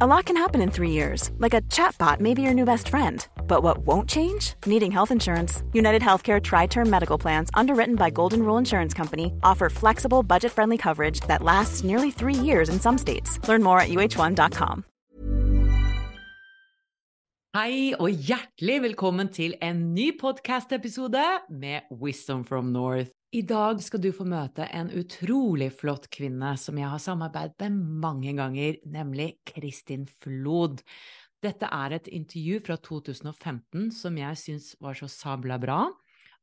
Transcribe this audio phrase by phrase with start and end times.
[0.00, 2.88] A lot can happen in three years, like a chatbot may be your new best
[2.88, 3.26] friend.
[3.46, 4.54] But what won't change?
[4.66, 5.62] Needing health insurance.
[5.72, 10.52] United Healthcare Tri Term Medical Plans, underwritten by Golden Rule Insurance Company, offer flexible, budget
[10.52, 13.40] friendly coverage that lasts nearly three years in some states.
[13.48, 14.84] Learn more at uh1.com.
[17.56, 23.08] Hei og hjertelig velkommen til en ny podcast-episode med Wisdom from North.
[23.36, 27.98] I dag skal du få møte en utrolig flott kvinne som jeg har samarbeidet med
[28.00, 30.80] mange ganger, nemlig Kristin Flod.
[31.44, 35.82] Dette er et intervju fra 2015 som jeg syns var så sabla bra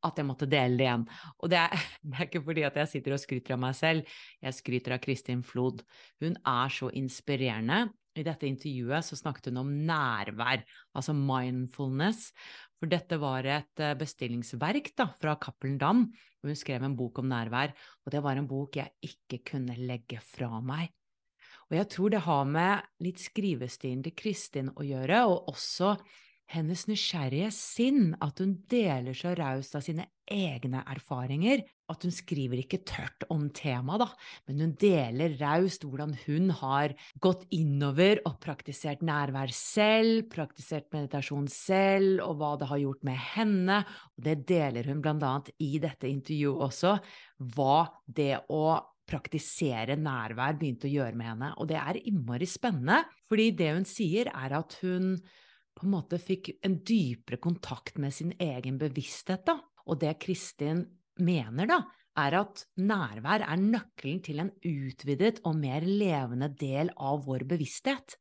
[0.06, 1.06] at jeg måtte dele det igjen.
[1.42, 1.74] Og det er,
[2.06, 4.12] det er, ikke fordi at jeg sitter og skryter av meg selv,
[4.46, 5.82] jeg skryter av Kristin Flod.
[6.22, 7.88] Hun er så inspirerende.
[8.14, 10.62] I dette intervjuet så snakket hun om nærvær,
[10.94, 12.28] altså mindfulness.
[12.78, 16.04] For dette var et eh, bestillingsverk da, fra Cappelen Dam,
[16.44, 17.72] og hun skrev en bok om nærvær.
[18.04, 20.92] Og det var en bok jeg ikke kunne legge fra meg.
[21.72, 25.96] Og jeg tror det har med litt skrivestilen til Kristin å gjøre, og også
[26.54, 32.62] hennes nysgjerrige sinn, at hun deler så raust av sine egne erfaringer, at hun skriver
[32.62, 34.08] ikke tørt om temaet, da,
[34.48, 41.50] men hun deler raust hvordan hun har gått innover og praktisert nærvær selv, praktisert meditasjon
[41.52, 43.82] selv, og hva det har gjort med henne,
[44.16, 46.98] og det deler hun blant annet i dette intervjuet også,
[47.54, 47.78] hva
[48.08, 48.66] det å
[49.10, 53.88] praktisere nærvær begynte å gjøre med henne, og det er innmari spennende, fordi det hun
[53.88, 55.18] sier, er at hun
[55.74, 59.58] på en måte fikk en dypere kontakt med sin egen bevissthet, da.
[59.90, 60.86] Og det Kristin
[61.20, 61.80] mener, da,
[62.24, 68.18] er at nærvær er nøkkelen til en utvidet og mer levende del av vår bevissthet.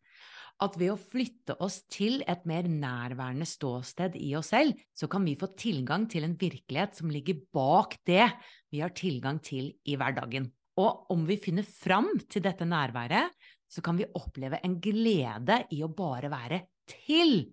[0.62, 5.25] At ved å flytte oss til et mer nærværende ståsted i oss selv, så kan
[5.26, 8.28] vi få tilgang til en virkelighet som ligger bak det
[8.70, 10.47] vi har tilgang til i hverdagen.
[10.80, 13.34] Og om vi finner fram til dette nærværet,
[13.72, 17.50] så kan vi oppleve en glede i å bare være til.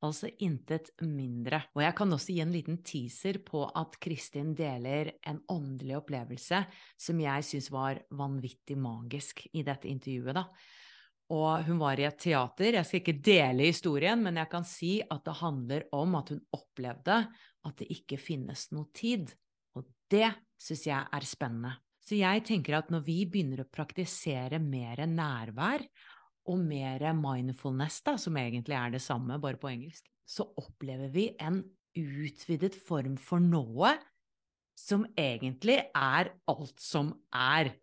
[0.00, 1.58] Altså intet mindre.
[1.76, 6.62] Og jeg kan også gi en liten teaser på at Kristin deler en åndelig opplevelse
[6.96, 10.46] som jeg syns var vanvittig magisk i dette intervjuet, da.
[11.30, 12.72] Og hun var i et teater.
[12.74, 16.40] Jeg skal ikke dele historien, men jeg kan si at det handler om at hun
[16.56, 17.20] opplevde
[17.68, 19.30] at det ikke finnes noe tid.
[19.78, 21.76] Og det syns jeg er spennende.
[22.00, 25.84] Så jeg tenker at når vi begynner å praktisere mer nærvær,
[26.48, 31.30] og mer mindfulness, da, som egentlig er det samme, bare på engelsk, så opplever vi
[31.42, 31.62] en
[31.98, 33.96] utvidet form for noe
[34.78, 37.74] som egentlig er alt som er.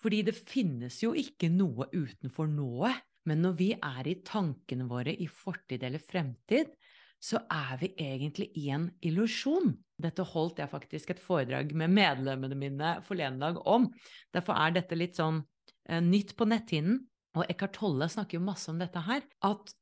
[0.00, 2.92] Fordi det finnes jo ikke noe utenfor noe.
[3.28, 6.72] Men når vi er i tankene våre i fortid eller fremtid,
[7.20, 9.74] så er vi egentlig i en illusjon.
[10.00, 13.90] Dette holdt jeg faktisk et foredrag med medlemmene mine forleden dag om.
[14.32, 15.42] Derfor er dette litt sånn
[15.84, 17.02] eh, nytt på netthinnen.
[17.38, 19.74] Og Eckhart Tolle snakker jo masse om dette her, at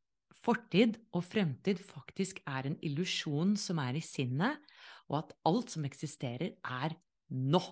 [0.45, 4.61] fortid og fremtid faktisk er en illusjon som er i sinnet,
[5.09, 6.97] og at alt som eksisterer, er
[7.33, 7.63] nå.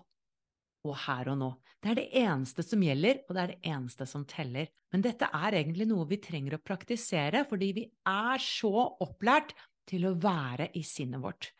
[0.86, 1.50] Og her og nå.
[1.82, 4.70] Det er det eneste som gjelder, og det er det eneste som teller.
[4.94, 8.72] Men dette er egentlig noe vi trenger å praktisere, fordi vi er så
[9.02, 9.52] opplært
[9.86, 11.50] til å være i sinnet vårt.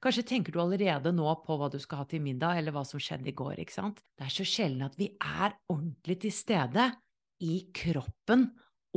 [0.00, 3.00] Kanskje tenker du allerede nå på hva du skal ha til middag, eller hva som
[3.02, 4.00] skjedde i går, ikke sant?
[4.16, 6.88] Det er så sjelden at vi er ordentlig til stede
[7.40, 8.48] i kroppen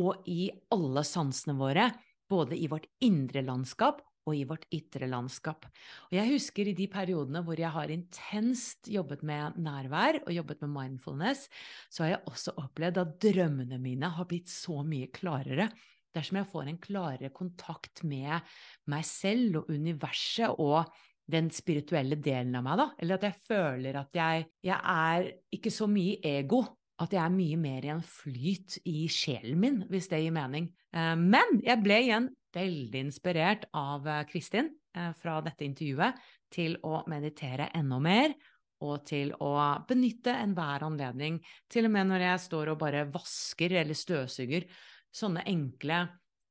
[0.02, 1.90] og i alle sansene våre,
[2.30, 5.66] både i vårt indre landskap og i vårt ytre landskap.
[6.10, 10.64] Og jeg husker i de periodene hvor jeg har intenst jobbet med nærvær og jobbet
[10.64, 11.50] med mindfulness,
[11.92, 15.70] så har jeg også opplevd at drømmene mine har blitt så mye klarere.
[16.14, 18.54] Dersom jeg får en klarere kontakt med
[18.92, 20.94] meg selv og universet og
[21.34, 22.88] den spirituelle delen av meg, da.
[23.00, 26.64] Eller at jeg føler at jeg, jeg er ikke så mye ego.
[27.02, 30.70] At jeg er mye mer i en flyt i sjelen min, hvis det gir mening.
[30.94, 36.20] Eh, men jeg ble igjen veldig inspirert av eh, Kristin eh, fra dette intervjuet
[36.54, 38.36] til å meditere enda mer.
[38.84, 39.56] Og til å
[39.88, 41.38] benytte enhver anledning,
[41.72, 44.66] til og med når jeg står og bare vasker eller støvsuger,
[45.14, 46.02] sånne enkle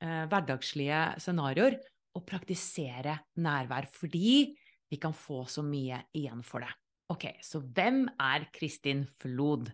[0.00, 1.76] hverdagslige scenarioer,
[2.16, 3.84] og praktisere nærvær.
[3.92, 4.48] Fordi
[4.88, 6.72] vi kan få så mye igjen for det.
[7.12, 9.68] Ok, så hvem er Kristin Flod?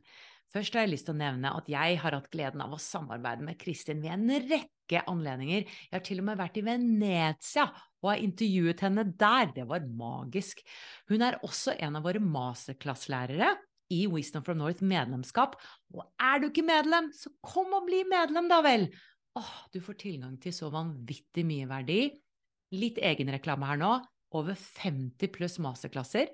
[0.48, 3.44] Først har jeg lyst til å nevne at jeg har hatt gleden av å samarbeide
[3.44, 5.66] med Kristin ved en rekke anledninger.
[5.68, 7.66] Jeg har til og med vært i Venezia
[8.00, 9.52] og har intervjuet henne der.
[9.58, 10.62] Det var magisk.
[11.12, 13.52] Hun er også en av våre masterklasselærere
[13.92, 15.58] i Wisdom from North medlemskap.
[15.92, 18.88] Og er du ikke medlem, så kom og bli medlem, da vel!
[19.38, 22.02] Åh, du får tilgang til så vanvittig mye verdi.
[22.74, 23.92] Litt egenreklame her nå.
[24.36, 26.32] Over 50 pluss masterklasser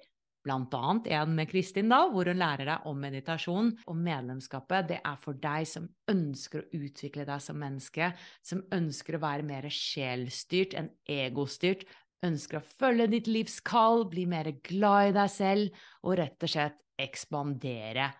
[0.53, 3.71] annet en med Kristin, da, hvor hun lærer deg om meditasjon.
[3.89, 8.13] Og medlemskapet, det er for deg som ønsker å utvikle deg som menneske,
[8.45, 11.87] som ønsker å være mer sjelstyrt enn egostyrt,
[12.25, 16.53] ønsker å følge ditt livs kall, bli mer glad i deg selv, og rett og
[16.53, 18.11] slett ekspandere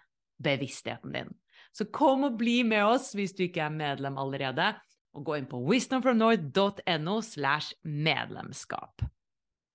[0.45, 1.33] bevisstheten din.
[1.75, 4.73] Så kom og bli med oss hvis du ikke er medlem allerede,
[5.15, 9.05] og gå inn på wisdomfromnorth.no slash medlemskap.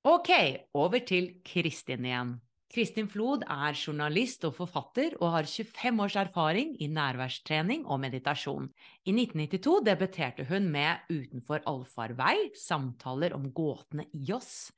[0.10, 0.32] Ok,
[0.74, 2.32] over til Kristin igjen.
[2.74, 8.72] Kristin Flod er journalist og forfatter og har 25 års erfaring i nærværstrening og meditasjon.
[9.06, 14.72] I 1992 debuterte hun med Utenfor allfarvei, samtaler om gåtene i oss.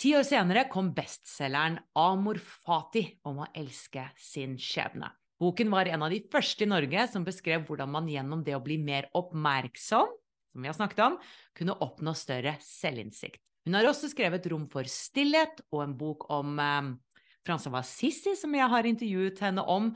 [0.00, 5.12] Ti år senere kom bestselgeren Amor Fati om å elske sin skjebne.
[5.36, 8.64] Boken var en av de første i Norge som beskrev hvordan man gjennom det å
[8.64, 10.18] bli mer oppmerksom,
[10.52, 13.42] som vi har snakket om, kunne oppnå større selvinnsikt.
[13.66, 16.92] Hun har også skrevet Rom for stillhet og en bok om eh,
[17.42, 19.88] Frans av som jeg har intervjuet henne om.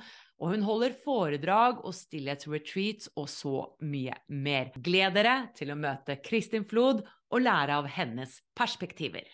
[0.42, 3.54] Og hun holder foredrag og stillhetsretreats og så
[3.86, 4.72] mye mer.
[4.74, 9.24] Gled dere til å møte Kristin Flod og lære av hennes perspektiver.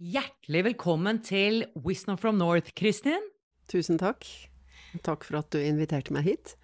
[0.00, 3.20] Hjertelig velkommen til Wisdom from North, Kristin.
[3.68, 4.24] Tusen takk.
[5.04, 6.56] Takk for at du inviterte meg hit.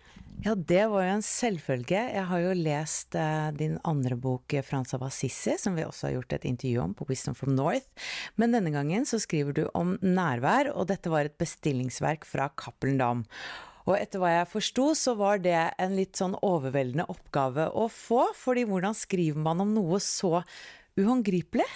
[0.45, 2.01] Ja, det var jo en selvfølge.
[2.13, 6.09] Jeg har jo lest uh, din andre bok, eh, Frans av Assisi, som vi også
[6.09, 7.89] har gjort et intervju om på Wisdom from North.
[8.37, 13.01] Men denne gangen så skriver du om nærvær, og dette var et bestillingsverk fra Cappelen
[13.01, 13.25] Dam.
[13.87, 18.27] Og etter hva jeg forsto, så var det en litt sånn overveldende oppgave å få,
[18.37, 20.43] fordi hvordan skriver man om noe så
[20.99, 21.67] uhåndgripelig?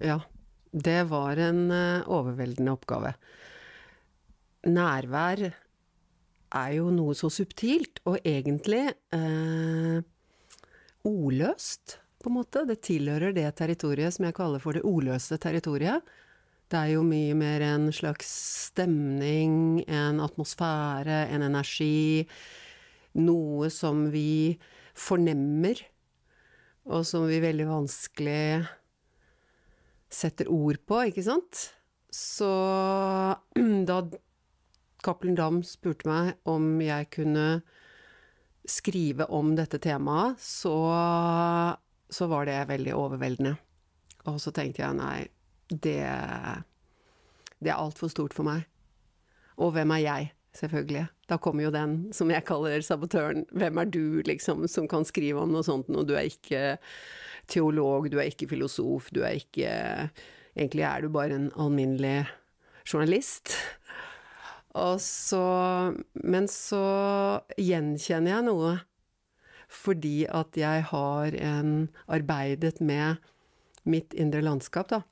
[0.00, 0.22] Ja,
[0.72, 3.14] det var en uh, overveldende oppgave.
[4.68, 5.50] Nærvær
[6.54, 9.98] er jo noe så subtilt, og egentlig eh,
[11.08, 12.64] ordløst, på en måte.
[12.66, 16.02] Det tilhører det territoriet som jeg kaller for det ordløse territoriet.
[16.68, 18.28] Det er jo mye mer en slags
[18.68, 22.26] stemning, en atmosfære, en energi.
[23.18, 24.58] Noe som vi
[24.98, 25.80] fornemmer,
[26.88, 28.66] og som vi veldig vanskelig
[30.12, 31.68] setter ord på, ikke sant?
[32.12, 32.50] Så
[33.88, 34.02] da
[35.08, 37.46] Cappelen Dam spurte meg om jeg kunne
[38.68, 40.76] skrive om dette temaet, så,
[42.12, 43.54] så var det veldig overveldende.
[44.28, 45.22] Og så tenkte jeg nei,
[45.72, 46.02] det,
[47.56, 48.66] det er altfor stort for meg.
[49.56, 51.06] Og hvem er jeg, selvfølgelig?
[51.30, 53.46] Da kommer jo den som jeg kaller sabotøren.
[53.56, 56.62] Hvem er du, liksom, som kan skrive om noe sånt når du er ikke
[57.48, 59.72] teolog, du er ikke filosof, du er ikke
[60.58, 62.24] Egentlig er du bare en alminnelig
[62.82, 63.52] journalist
[65.02, 65.42] så,
[66.24, 66.84] men så
[67.58, 68.76] gjenkjenner jeg noe
[69.68, 71.72] fordi at jeg har en,
[72.08, 73.20] arbeidet med
[73.88, 75.02] mitt indre landskap, da.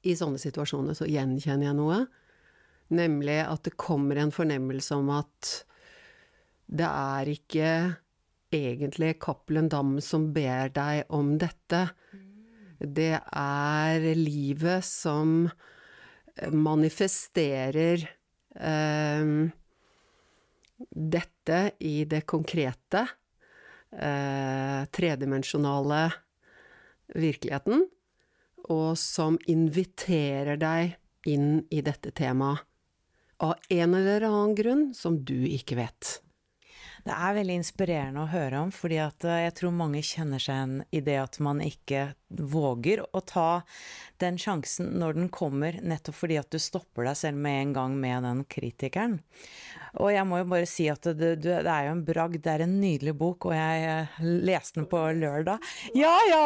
[0.00, 1.98] I sånne situasjoner så gjenkjenner jeg noe.
[2.96, 5.50] Nemlig at det kommer en fornemmelse om at
[6.72, 7.72] det er ikke
[8.54, 11.82] egentlig Cappelen Dam som ber deg om dette.
[12.80, 15.50] Det er livet som
[16.48, 18.08] manifesterer
[20.90, 23.06] dette i det konkrete,
[23.92, 26.00] eh, tredimensjonale
[27.14, 27.86] virkeligheten,
[28.70, 32.66] og som inviterer deg inn i dette temaet
[33.40, 36.20] av en eller annen grunn som du ikke vet.
[37.04, 40.74] Det er veldig inspirerende å høre om, fordi eh, jeg tror mange kjenner seg igjen
[40.92, 43.62] i det at man ikke våger å ta
[44.22, 47.96] den sjansen når den kommer, nettopp fordi at du stopper deg selv med en gang
[48.02, 49.18] med den kritikeren.
[49.98, 52.66] Og jeg må jo bare si at det, det er jo en bragd, det er
[52.66, 55.72] en nydelig bok, og jeg eh, leste den på lørdag.
[55.98, 56.44] Ja, ja,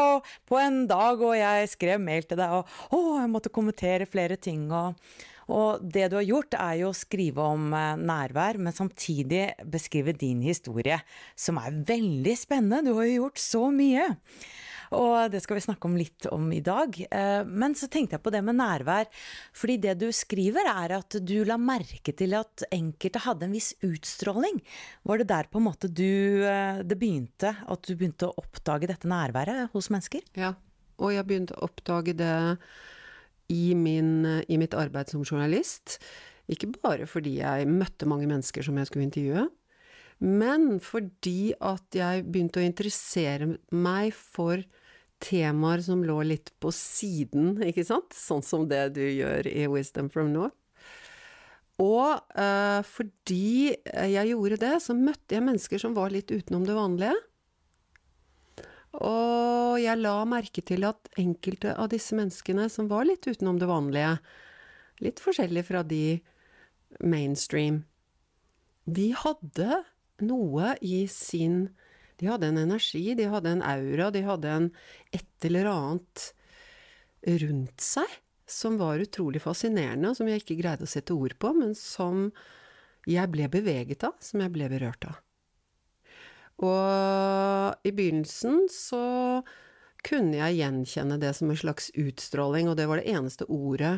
[0.49, 4.39] på en dag, og jeg skrev mail til deg, og å, jeg måtte kommentere flere
[4.41, 4.95] ting, og
[5.53, 10.17] og det du har gjort, er jo å skrive om eh, nærvær, men samtidig beskrive
[10.17, 11.01] din historie,
[11.37, 12.85] som er veldig spennende.
[12.89, 14.13] Du har jo gjort så mye.
[14.95, 16.97] Og det skal vi snakke om litt om i dag.
[17.03, 19.11] Eh, men så tenkte jeg på det med nærvær.
[19.57, 23.73] Fordi det du skriver, er at du la merke til at enkelte hadde en viss
[23.85, 24.61] utstråling.
[25.09, 27.55] Var det der på en måte du eh, det begynte?
[27.67, 30.25] At du begynte å oppdage dette nærværet hos mennesker?
[30.39, 30.55] Ja,
[31.01, 32.35] og jeg begynte å oppdage det
[33.53, 35.99] i, min, i mitt arbeid som journalist.
[36.51, 39.47] Ikke bare fordi jeg møtte mange mennesker som jeg skulle intervjue,
[40.25, 44.63] men fordi at jeg begynte å interessere meg for
[45.25, 48.15] temaer som lå litt på siden, ikke sant?
[48.17, 50.57] Sånn som det du gjør i Wisdom from North.
[51.83, 56.77] Og uh, fordi jeg gjorde det, så møtte jeg mennesker som var litt utenom det
[56.77, 57.17] vanlige.
[59.03, 63.71] Og jeg la merke til at enkelte av disse menneskene som var litt utenom det
[63.71, 64.19] vanlige,
[65.03, 66.21] litt forskjellig fra de
[67.03, 67.83] mainstream,
[68.87, 69.81] de hadde
[70.23, 71.73] noe i sin
[72.21, 74.67] De hadde en energi, de hadde en aura, de hadde en
[75.11, 76.27] et eller annet
[77.43, 78.13] rundt seg
[78.47, 82.29] som var utrolig fascinerende, og som jeg ikke greide å sette ord på, men som
[83.11, 85.24] jeg ble beveget av, som jeg ble berørt av.
[86.63, 89.05] Og i begynnelsen så
[90.05, 93.97] kunne jeg gjenkjenne det som en slags utstråling, og det var det eneste ordet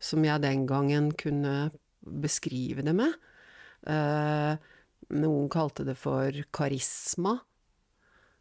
[0.00, 3.12] som jeg den gangen kunne beskrive det med.
[3.86, 4.54] Eh,
[5.20, 7.36] noen kalte det for karisma,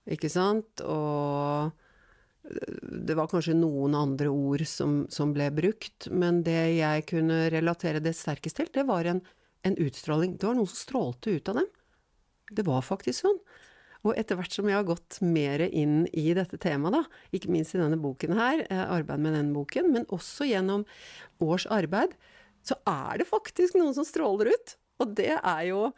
[0.10, 0.82] ikke sant?
[0.88, 1.76] Og
[2.50, 8.02] det var kanskje noen andre ord som, som, ble brukt, men det jeg kunne relatere
[8.04, 9.22] det sterkest til, det var en,
[9.68, 10.38] en utstråling.
[10.40, 11.70] Det var noen som strålte ut av dem.
[12.52, 13.40] Det var faktisk sånn.
[14.08, 17.76] Og etter hvert som jeg har gått mer inn i dette temaet, da, ikke minst
[17.76, 20.86] i denne boken her, eh, arbeid med denne boken, men også gjennom
[21.44, 22.16] års arbeid,
[22.64, 24.76] så er det faktisk noen som stråler ut.
[25.04, 25.90] Og det er jo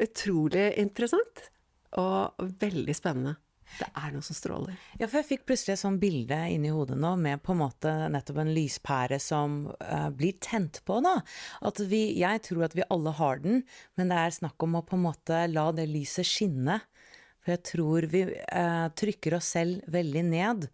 [0.00, 1.50] utrolig interessant.
[1.98, 3.34] Og veldig spennende.
[3.78, 4.76] Det er noe som stråler.
[4.98, 7.92] Ja, for jeg fikk plutselig et sånt bilde inni hodet nå med på en måte
[8.12, 11.20] nettopp en lyspære som uh, blir tent på, da.
[11.66, 13.62] At vi Jeg tror at vi alle har den,
[13.96, 16.80] men det er snakk om å på en måte la det lyset skinne.
[17.40, 20.66] For jeg tror vi uh, trykker oss selv veldig ned,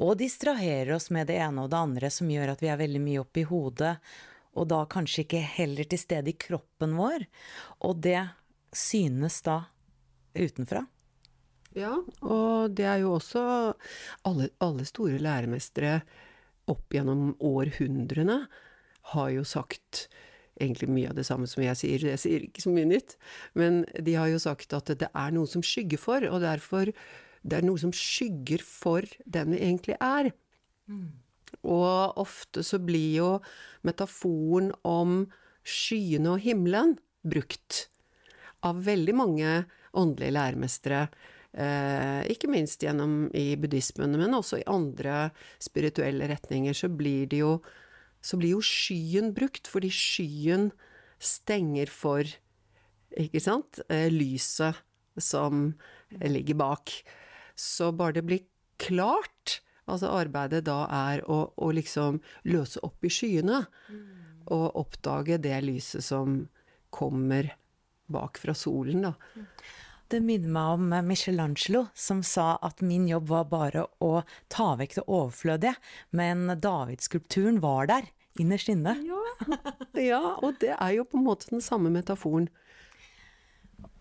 [0.00, 3.00] og distraherer oss med det ene og det andre som gjør at vi er veldig
[3.04, 3.96] mye oppe i hodet,
[4.58, 7.24] og da kanskje ikke heller til stede i kroppen vår.
[7.86, 8.20] Og det
[8.76, 9.62] synes da
[10.34, 10.84] utenfra.
[11.78, 11.92] Ja,
[12.26, 13.42] og det er jo også
[14.26, 16.00] alle, alle store læremestere
[16.70, 18.40] opp gjennom århundrene
[19.12, 20.08] har jo sagt
[20.60, 23.16] egentlig mye av det samme som jeg sier, jeg sier ikke så mye nytt,
[23.56, 26.90] men de har jo sagt at det er noe som skygger for, og derfor
[27.40, 30.30] det er noe som skygger for den vi egentlig er.
[30.90, 31.08] Mm.
[31.64, 33.30] Og ofte så blir jo
[33.86, 35.22] metaforen om
[35.66, 37.86] skyene og himmelen brukt
[38.64, 39.54] av veldig mange
[39.96, 41.06] åndelige læremestere
[41.50, 47.56] ikke minst gjennom i buddhismen, men også i andre spirituelle retninger, så blir det jo
[48.20, 50.68] så blir jo skyen brukt, fordi skyen
[51.20, 52.28] stenger for,
[53.16, 54.76] ikke sant, eh, lyset
[55.20, 55.72] som
[56.20, 56.92] ligger bak.
[57.56, 58.44] Så bare det blir
[58.80, 64.04] klart, altså arbeidet da er å, å liksom løse opp i skyene, mm.
[64.52, 66.42] og oppdage det lyset som
[66.92, 67.54] kommer
[68.10, 69.14] bak fra solen, da.
[70.10, 74.96] Det minner meg om Michelangelo, som sa at min jobb var bare å ta vekk
[74.96, 75.76] det overflødige,
[76.18, 78.08] men Davidskulpturen var der,
[78.42, 78.96] innerst inne.
[79.06, 79.20] Ja.
[80.10, 82.48] ja, og det er jo på en måte den samme metaforen.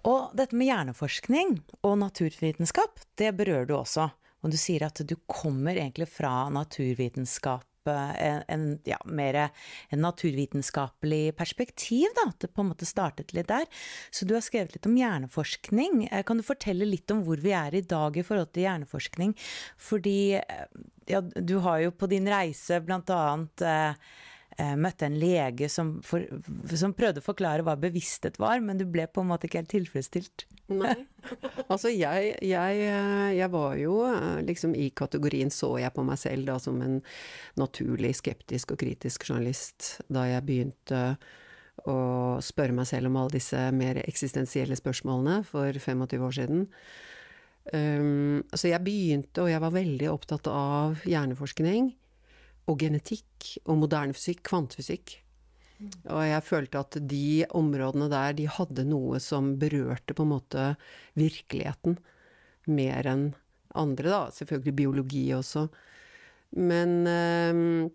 [0.09, 4.09] Og dette med hjerneforskning og naturvitenskap, det berører du også.
[4.41, 9.37] Og du sier at du kommer egentlig fra naturvitenskap en, ja, mer
[9.89, 12.27] en naturvitenskapelig perspektiv, da.
[12.29, 13.65] At det på en måte startet litt der.
[14.11, 16.07] Så du har skrevet litt om hjerneforskning.
[16.11, 19.35] Eh, kan du fortelle litt om hvor vi er i dag i forhold til hjerneforskning?
[19.79, 20.65] Fordi eh,
[21.09, 24.09] ja, du har jo på din reise blant annet eh,
[24.79, 26.25] møtte en lege som, for,
[26.75, 29.73] som, prøvde å forklare hva bevissthet var, men du ble på en måte ikke helt
[29.75, 30.47] tilfredsstilt.
[30.73, 30.95] Nei.
[31.69, 36.17] Altså, jeg, jeg, eh, jeg, var jo eh, liksom i kategorien så jeg på meg
[36.17, 36.95] selv da som en
[37.59, 41.01] naturlig skeptisk og kritisk journalist da jeg begynte
[41.85, 41.99] å
[42.43, 46.65] spørre meg selv om alle disse mer eksistensielle spørsmålene for 25 år siden.
[47.69, 51.91] Um, så jeg begynte, og jeg var veldig opptatt av hjerneforskning
[52.69, 55.17] og genetikk og moderne fysikk, kvantefysikk.
[56.11, 60.65] Og jeg følte at de områdene der, de hadde noe som berørte på en måte
[61.15, 61.95] virkeligheten
[62.69, 63.29] mer enn
[63.79, 64.19] andre, da.
[64.35, 65.69] Selvfølgelig biologi også.
[66.59, 67.89] Men øh,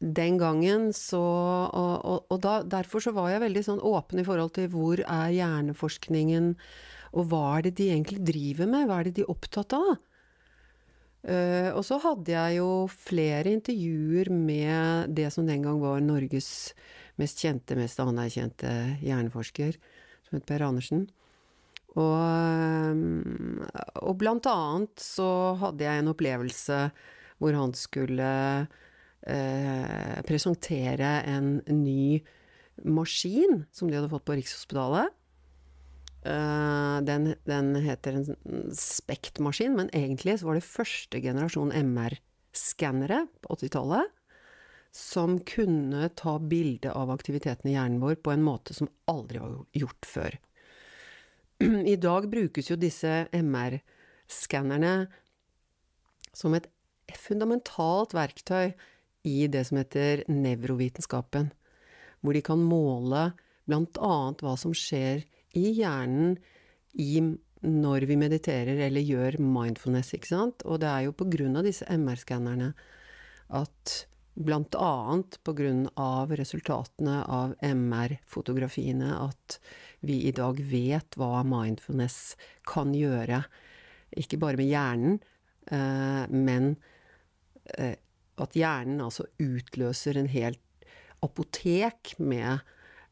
[0.00, 4.26] den gangen så Og, og, og da, derfor så var jeg veldig sånn åpen i
[4.26, 6.54] forhold til hvor er hjerneforskningen,
[7.16, 8.86] og hva er det de egentlig driver med?
[8.86, 9.98] Hva er det de er opptatt av?
[11.20, 16.72] Uh, og så hadde jeg jo flere intervjuer med det som den gang var Norges
[17.20, 18.70] mest kjente, mest anerkjente
[19.04, 19.76] hjerneforsker,
[20.24, 21.04] som het Per Andersen.
[21.98, 22.16] Og,
[22.94, 23.60] um,
[24.00, 25.28] og blant annet så
[25.60, 26.82] hadde jeg en opplevelse
[27.40, 28.32] hvor han skulle
[28.64, 32.20] uh, presentere en ny
[32.86, 35.12] maskin som de hadde fått på Rikshospitalet.
[36.20, 43.56] Uh, den, den, heter en spektmaskin, men egentlig så var det første generasjon MR-skannere på
[43.56, 44.10] 80-tallet
[44.92, 49.56] som kunne ta bilde av aktiviteten i hjernen vår på en måte som aldri var
[49.72, 50.36] gjort før.
[51.94, 54.94] I dag brukes jo disse MR-skannerne
[56.36, 56.68] som et
[57.16, 58.72] fundamentalt verktøy
[59.28, 61.50] i det som heter nevrovitenskapen,
[62.20, 63.30] hvor de kan måle
[63.70, 66.36] annet hva som skjer i hjernen
[66.94, 67.20] i,
[67.66, 70.64] når vi mediterer eller gjør mindfulness, ikke sant.
[70.66, 72.72] Og det er jo på grunn av disse MR-skannerne
[73.60, 73.96] at
[74.40, 79.58] blant annet på grunn av resultatene av MR-fotografiene at
[80.06, 82.36] vi i dag vet hva mindfulness
[82.68, 83.42] kan gjøre.
[84.20, 85.18] Ikke bare med hjernen,
[85.70, 86.72] eh, men
[87.76, 87.98] eh,
[88.40, 90.62] at hjernen altså utløser en helt
[91.20, 92.62] apotek med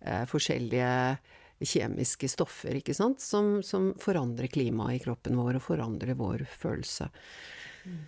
[0.00, 1.18] eh, forskjellige
[1.60, 7.08] kjemiske stoffer, ikke sant, som, som forandrer klimaet i kroppen vår og forandrer vår følelse.
[7.88, 7.98] Mm.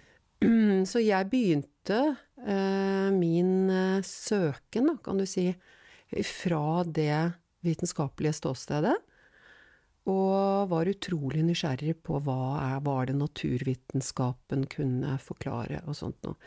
[0.91, 2.01] Så jeg begynte
[2.47, 5.51] eh, min eh, søken, da, kan du si,
[6.27, 7.33] fra det
[7.67, 8.97] vitenskapelige ståstedet.
[10.11, 16.41] Og var utrolig nysgjerrig på hva er, var det naturvitenskapen kunne forklare, og sånt noe.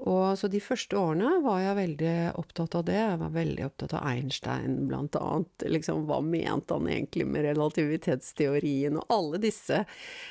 [0.00, 2.96] Og så de første årene var jeg veldig opptatt av det.
[2.96, 5.66] Jeg var veldig opptatt av Einstein, blant annet.
[5.68, 9.82] Liksom, hva mente han egentlig med relativitetsteorien, og alle disse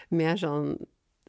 [0.10, 0.74] mer sånn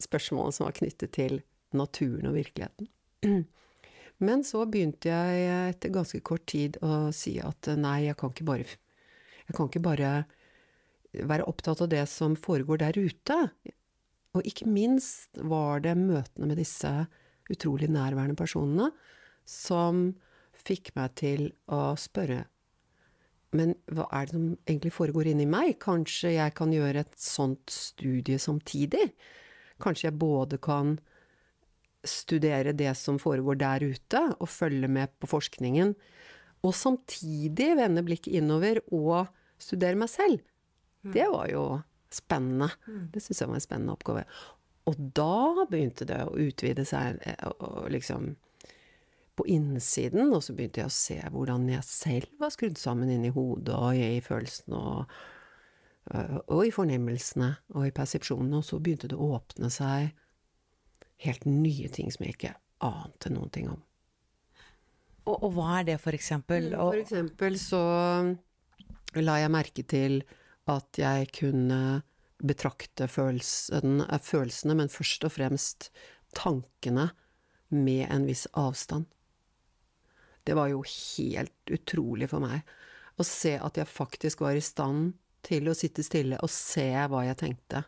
[0.00, 1.40] spørsmålene som var knyttet til
[1.76, 2.88] naturen og virkeligheten.
[4.24, 8.48] Men så begynte jeg etter ganske kort tid å si at nei, jeg kan ikke
[8.48, 8.68] bare
[9.50, 10.10] Jeg kan ikke bare
[11.26, 13.38] være opptatt av det som foregår der ute.
[14.36, 16.92] Og ikke minst var det møtene med disse
[17.52, 18.90] utrolig nærværende personene
[19.48, 20.10] som
[20.60, 22.44] fikk meg til å spørre
[23.56, 25.72] Men hva er det som egentlig foregår inni meg?
[25.82, 29.08] Kanskje jeg kan gjøre et sånt studie samtidig?
[29.82, 30.92] Kanskje jeg både kan
[32.06, 35.96] studere det som foregår der ute, og følge med på forskningen,
[36.62, 40.40] og samtidig vende blikket innover og studere meg selv.
[41.02, 41.12] Mm.
[41.16, 41.64] Det var jo
[42.12, 42.70] spennende.
[42.86, 43.04] Mm.
[43.14, 44.24] Det syns jeg var en spennende oppgave.
[44.88, 48.32] Og da begynte det å utvide seg eh, og liksom
[49.40, 53.30] på innsiden, og så begynte jeg å se hvordan jeg selv var skrudd sammen inni
[53.32, 55.14] hodet og i følelsene og,
[56.12, 60.10] eh, og i fornemmelsene og i persepsjonene, og så begynte det å åpne seg
[61.24, 63.80] helt nye ting som jeg ikke ante noen ting om.
[65.28, 66.70] Og, og hva er det, for eksempel?
[66.72, 67.82] For eksempel så
[69.20, 70.22] la jeg merke til
[70.70, 72.00] at jeg kunne
[72.42, 75.90] betrakte følelsen, eh, følelsene, men først og fremst
[76.36, 77.10] tankene,
[77.70, 79.06] med en viss avstand.
[80.42, 82.66] Det var jo helt utrolig for meg
[83.20, 85.12] å se at jeg faktisk var i stand
[85.46, 87.84] til å sitte stille og se hva jeg tenkte.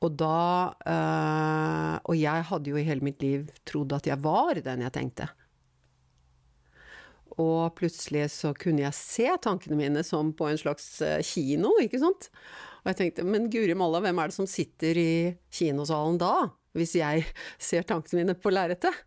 [0.00, 4.60] Og da øh, Og jeg hadde jo i hele mitt liv trodd at jeg var
[4.64, 5.28] den jeg tenkte.
[7.38, 12.00] Og plutselig så kunne jeg se tankene mine som på en slags eh, kino, ikke
[12.02, 12.30] sant.
[12.82, 15.12] Og jeg tenkte, men guri malla, hvem er det som sitter i
[15.54, 16.50] kinosalen da?
[16.76, 17.26] Hvis jeg
[17.70, 19.04] ser tankene mine på lerretet?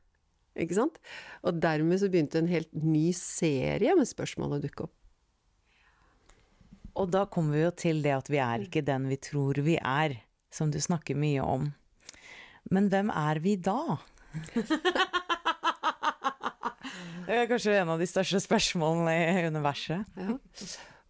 [0.59, 0.99] Ikke sant?
[1.41, 4.93] Og dermed så begynte en helt ny serie med spørsmål å dukke opp.
[6.93, 9.79] Og da kommer vi jo til det at vi er ikke den vi tror vi
[9.79, 10.19] er,
[10.53, 11.71] som du snakker mye om.
[12.69, 13.97] Men hvem er vi da?
[17.27, 20.19] det er kanskje en av de største spørsmålene i universet.
[20.19, 20.37] Ja.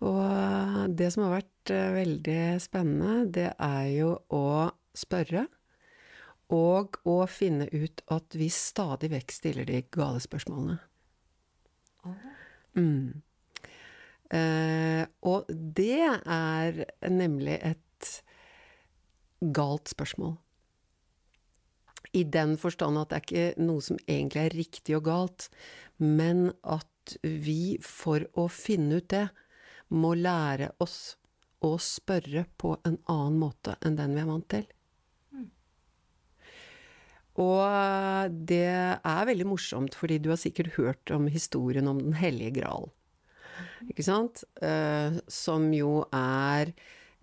[0.03, 4.45] Og det som har vært eh, veldig spennende, det er jo å
[4.97, 5.45] spørre.
[6.53, 10.77] Og å finne ut at vi stadig vekk stiller de gale spørsmålene.
[12.75, 13.23] Mm.
[14.33, 18.09] Eh, og det er nemlig et
[19.55, 20.35] galt spørsmål.
[22.13, 25.47] I den forstand at det er ikke noe som egentlig er riktig og galt,
[26.03, 29.27] men at vi, for å finne ut det,
[29.93, 31.15] må lære oss
[31.63, 34.65] å spørre på en annen måte enn den vi er vant til.
[37.41, 42.59] Og det er veldig morsomt, fordi du har sikkert hørt om historien om Den hellige
[42.59, 42.91] gral.
[43.89, 44.43] Ikke sant?
[44.61, 46.73] Eh, som jo er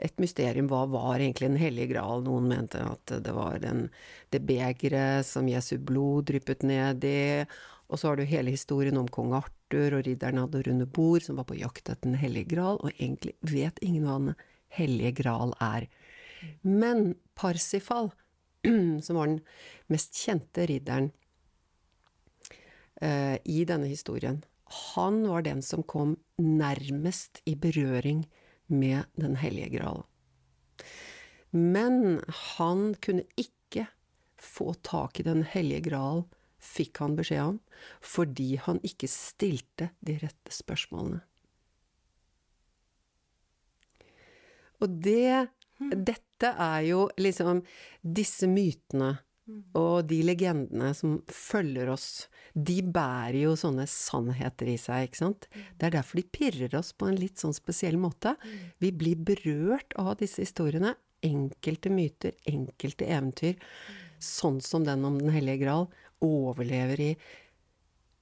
[0.00, 0.66] et mysterium.
[0.70, 2.24] Hva var egentlig Den hellige gral?
[2.26, 3.88] Noen mente at det var den,
[4.34, 7.44] det begeret som Jesu blod dryppet ned i.
[7.90, 11.24] Og så har du hele historien om kong Arthur og ridderen av det runde bord,
[11.26, 14.34] som var på jakt etter Den hellige gral, og egentlig vet ingen hva Den
[14.70, 15.88] hellige gral er.
[16.62, 18.12] Men Parsifal,
[19.04, 19.40] som var den
[19.90, 21.10] mest kjente ridderen
[23.02, 24.44] uh, i denne historien,
[24.94, 28.22] han var den som kom nærmest i berøring
[28.70, 30.04] med Den hellige gral.
[31.50, 32.20] Men
[32.54, 33.88] han kunne ikke
[34.38, 36.22] få tak i Den hellige gral,
[36.60, 37.58] fikk han beskjed om,
[38.04, 41.22] fordi han ikke stilte de rette spørsmålene.
[44.80, 45.48] Og det
[45.80, 47.62] Dette er jo liksom
[48.04, 49.14] disse mytene
[49.78, 55.48] og de legendene som følger oss, de bærer jo sånne sannheter i seg, ikke sant.
[55.78, 58.34] Det er derfor de pirrer oss på en litt sånn spesiell måte.
[58.82, 60.96] Vi blir berørt av disse historiene.
[61.26, 63.58] Enkelte myter, enkelte eventyr,
[64.20, 65.88] sånn som den om Den hellige gral,
[66.24, 67.10] overlever i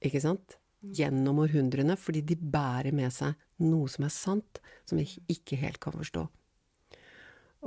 [0.05, 0.55] Ikke sant?
[0.79, 5.81] Gjennom århundrene, fordi de bærer med seg noe som er sant, som vi ikke helt
[5.83, 6.23] kan forstå.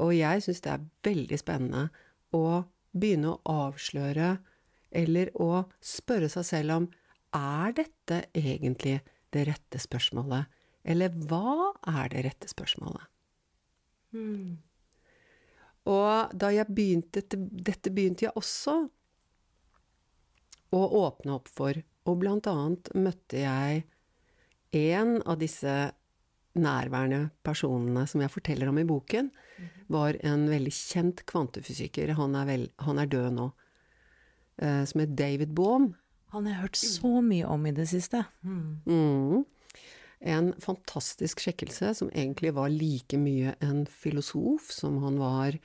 [0.00, 1.82] Og jeg syns det er veldig spennende
[2.32, 2.62] å
[2.96, 4.38] begynne å avsløre,
[4.92, 6.88] eller å spørre seg selv om
[7.36, 8.98] er dette egentlig
[9.32, 10.48] det rette spørsmålet,
[10.84, 13.04] eller hva er det rette spørsmålet?
[14.12, 14.58] Hmm.
[15.88, 18.84] Og da jeg begynte, dette begynte jeg også
[20.72, 23.84] å åpne opp for, og blant annet møtte jeg
[24.72, 25.92] en av disse
[26.58, 29.30] nærværende personene som jeg forteller om i boken,
[29.92, 33.48] var en veldig kjent kvantefysiker, han er, vel, han er død nå,
[34.64, 35.92] eh, som het David Baum.
[36.32, 38.24] Han har jeg hørt så mye om i det siste.
[38.42, 39.44] Mm.
[40.32, 45.58] En fantastisk skikkelse som egentlig var like mye en filosof som han var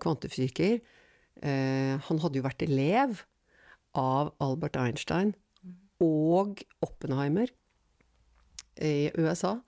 [0.00, 0.78] kvantefysiker.
[1.42, 3.20] Eh, han hadde jo vært elev
[3.98, 5.34] av Albert Einstein
[6.02, 7.48] og Oppenheimer
[8.78, 9.58] i USA.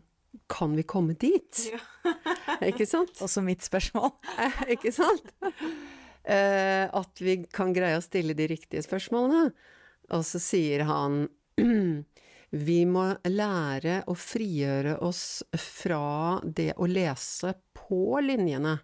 [0.50, 1.66] kan vi komme dit?
[1.68, 1.80] Ja.
[2.70, 3.20] ikke sant?
[3.22, 4.14] Også mitt spørsmål.
[4.74, 5.28] ikke sant?
[6.22, 9.52] Eh, at vi kan greie å stille de riktige spørsmålene.
[10.10, 11.28] Og så sier han
[12.52, 18.74] Vi må lære å frigjøre oss fra det å lese på linjene,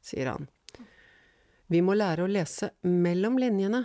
[0.00, 0.48] sier han.
[1.68, 3.82] Vi må lære å lese mellom linjene.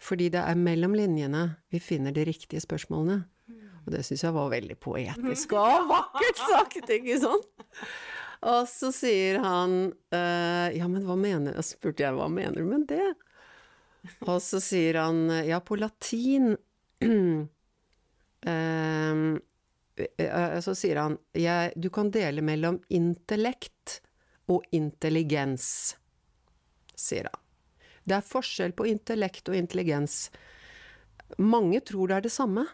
[0.00, 3.20] Fordi det er mellom linjene vi finner de riktige spørsmålene.
[3.84, 7.68] Og det syns jeg var veldig poetisk og vakkert sagt, ikke sant?
[8.44, 9.76] Og så sier han
[10.12, 13.14] uh, Ja, men hva mener Og spurte jeg hva mener du med det?
[14.30, 16.54] Og så sier han ja, på latin
[18.44, 19.40] Um,
[20.66, 24.00] så sier han jeg, du kan dele mellom intellekt
[24.50, 25.96] og intelligens,
[26.92, 27.40] sier han.
[28.04, 30.28] Det er forskjell på intellekt og intelligens.
[31.40, 32.66] Mange tror det er det samme,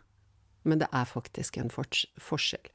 [0.67, 2.73] men det er faktisk en forskjell.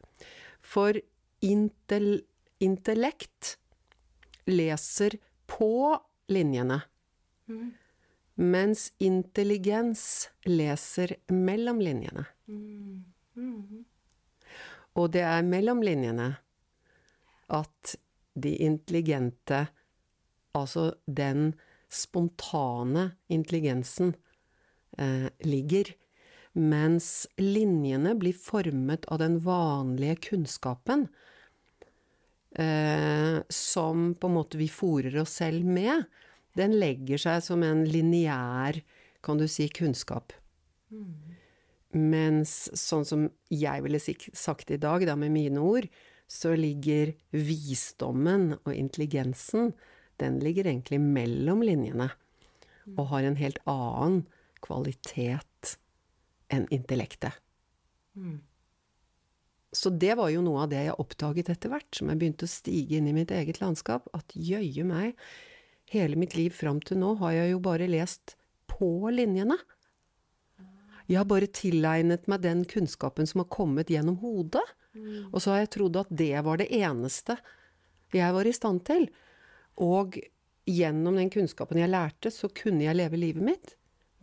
[0.64, 0.96] For
[1.44, 2.22] intel,
[2.64, 3.58] intellekt
[4.48, 5.18] leser
[5.52, 5.98] på
[6.32, 6.80] linjene.
[7.52, 7.74] Mm.
[8.36, 12.26] Mens intelligens leser mellom linjene.
[12.48, 13.06] Mm.
[13.36, 13.86] Mm.
[14.96, 16.34] Og det er mellom linjene
[17.56, 17.96] at
[18.36, 19.68] de intelligente,
[20.56, 21.54] altså den
[21.92, 24.16] spontane intelligensen,
[24.98, 25.96] eh, ligger.
[26.56, 31.02] mens linjene blir formet av den vanlige kunnskapen
[32.56, 36.06] eh, som på en måte vi fòrer oss selv med.
[36.56, 38.80] Den legger seg som en lineær,
[39.26, 40.34] kan du si, kunnskap.
[41.96, 45.88] Mens sånn som jeg ville sagt i dag, da med mine ord,
[46.28, 49.74] så ligger visdommen og intelligensen,
[50.22, 52.10] den ligger egentlig mellom linjene.
[52.96, 54.24] Og har en helt annen
[54.64, 55.76] kvalitet
[56.54, 57.34] enn intellektet.
[59.76, 62.52] Så det var jo noe av det jeg oppdaget etter hvert, som jeg begynte å
[62.52, 65.18] stige inn i mitt eget landskap, at jøye meg,
[65.92, 68.36] hele mitt liv fram til nå har jeg jo bare lest
[68.70, 69.58] på linjene.
[71.06, 74.64] Jeg har bare tilegnet meg den kunnskapen som har kommet gjennom hodet.
[75.32, 77.38] Og så har jeg trodd at det var det eneste
[78.16, 79.10] jeg var i stand til.
[79.84, 80.18] Og
[80.66, 83.76] gjennom den kunnskapen jeg lærte, så kunne jeg leve livet mitt.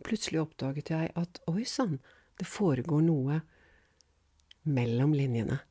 [0.03, 1.99] Plutselig oppdaget jeg at oi sann,
[2.39, 3.39] det foregår noe
[4.65, 5.61] mellom linjene.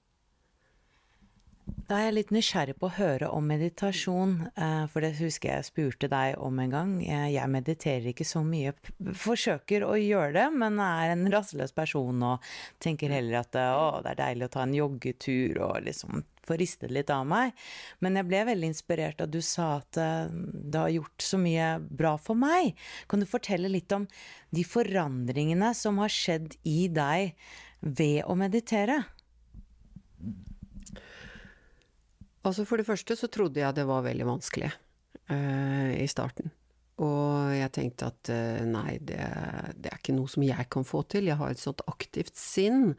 [1.62, 5.66] Da er jeg litt nysgjerrig på å høre om meditasjon, eh, for det husker jeg
[5.68, 6.94] spurte deg om en gang.
[7.04, 12.22] Eh, Jeg mediterer ikke så mye, forsøker å gjøre det, men er en rastløs person
[12.22, 12.42] og
[12.80, 16.58] tenker heller at eh, å, det er deilig å ta en joggetur og liksom få
[16.58, 17.54] ristet litt av meg.
[18.00, 22.16] Men jeg ble veldig inspirert da du sa at det har gjort så mye bra
[22.18, 22.74] for meg.
[23.06, 24.08] Kan du fortelle litt om
[24.50, 27.36] de forandringene som har skjedd i deg
[27.78, 29.04] ved å meditere?
[32.42, 34.72] Altså For det første så trodde jeg det var veldig vanskelig
[35.30, 36.50] uh, i starten.
[37.02, 39.22] Og jeg tenkte at uh, nei, det,
[39.78, 41.30] det er ikke noe som jeg kan få til.
[41.30, 42.92] Jeg har et sånt aktivt sinn.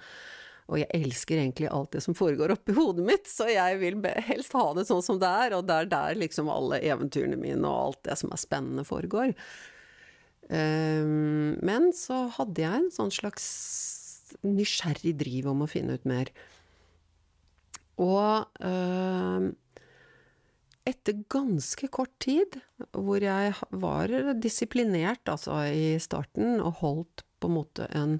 [0.72, 4.56] Og jeg elsker egentlig alt det som foregår oppi hodet mitt, så jeg vil helst
[4.56, 5.58] ha det sånn som det er.
[5.58, 9.36] Og det er der liksom alle eventyrene mine og alt det som er spennende, foregår.
[10.48, 13.46] Eh, men så hadde jeg en sånn slags
[14.44, 16.32] nysgjerrig driv om å finne ut mer.
[18.02, 19.52] Og øh,
[20.90, 22.58] etter ganske kort tid,
[22.92, 28.20] hvor jeg var disiplinert altså i starten, og holdt på en måte en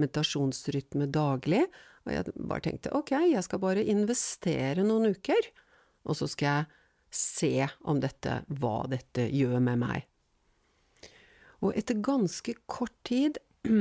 [0.00, 1.64] meditasjonsrytme daglig,
[2.04, 5.50] og jeg bare tenkte ok, jeg skal bare investere noen uker,
[6.04, 6.80] og så skal jeg
[7.14, 7.52] se
[7.86, 10.08] om dette, hva dette gjør med meg.
[11.64, 13.38] Og etter ganske kort tid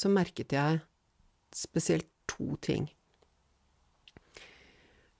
[0.00, 0.82] så merket jeg
[1.56, 2.90] spesielt to ting.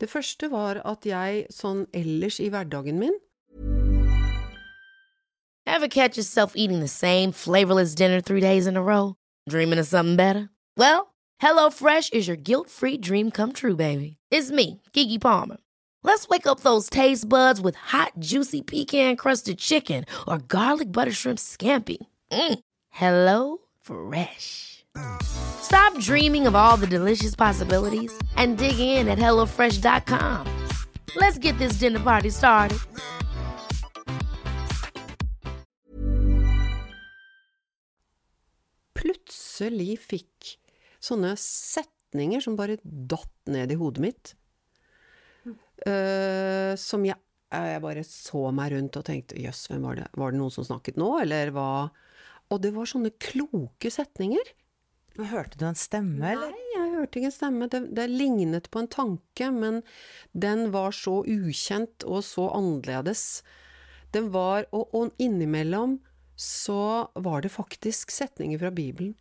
[0.03, 3.15] Det første var at jeg sånn ellers i hverdagen min
[5.65, 9.15] Ever catch yourself eating the same flavorless dinner three days in a row?
[9.49, 10.49] Dreaming of something better?
[10.77, 14.17] Well, HelloFresh is your guilt free dream come true, baby.
[14.29, 15.59] It's me, Kiki Palmer.
[16.03, 21.13] Let's wake up those taste buds with hot, juicy pecan crusted chicken or garlic butter
[21.13, 21.99] shrimp scampi.
[22.33, 22.59] Mm.
[22.91, 24.72] Hello Fresh.
[25.23, 30.47] Stop dreaming of all the delicious possibilities and dig in at HelloFresh.com.
[31.17, 32.79] Let's get this dinner party started.
[39.63, 40.55] plutselig fikk
[41.03, 44.33] sånne setninger som bare datt ned i hodet mitt.
[45.83, 47.19] Uh, som jeg,
[47.51, 50.07] jeg bare så meg rundt og tenkte jøss, hvem var det?
[50.15, 51.91] Var det noen som snakket nå, eller hva?
[52.53, 54.53] Og det var sånne kloke setninger.
[55.19, 56.53] Hørte du en stemme, eller?
[56.55, 57.69] Nei, jeg hørte ikke en stemme.
[57.73, 59.83] Det, det lignet på en tanke, men
[60.33, 63.43] den var så ukjent og så annerledes.
[64.17, 65.99] Den var, og, og innimellom
[66.41, 69.15] så var det faktisk setninger fra Bibelen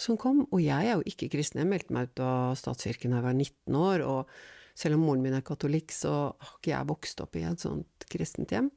[0.00, 0.44] som kom.
[0.50, 1.62] Og jeg er jo ikke kristen.
[1.62, 5.22] Jeg meldte meg ut av statskirken da jeg var 19 år, og selv om moren
[5.22, 8.70] min er katolikk, så har ikke jeg vokst opp i et sånt kristent hjem.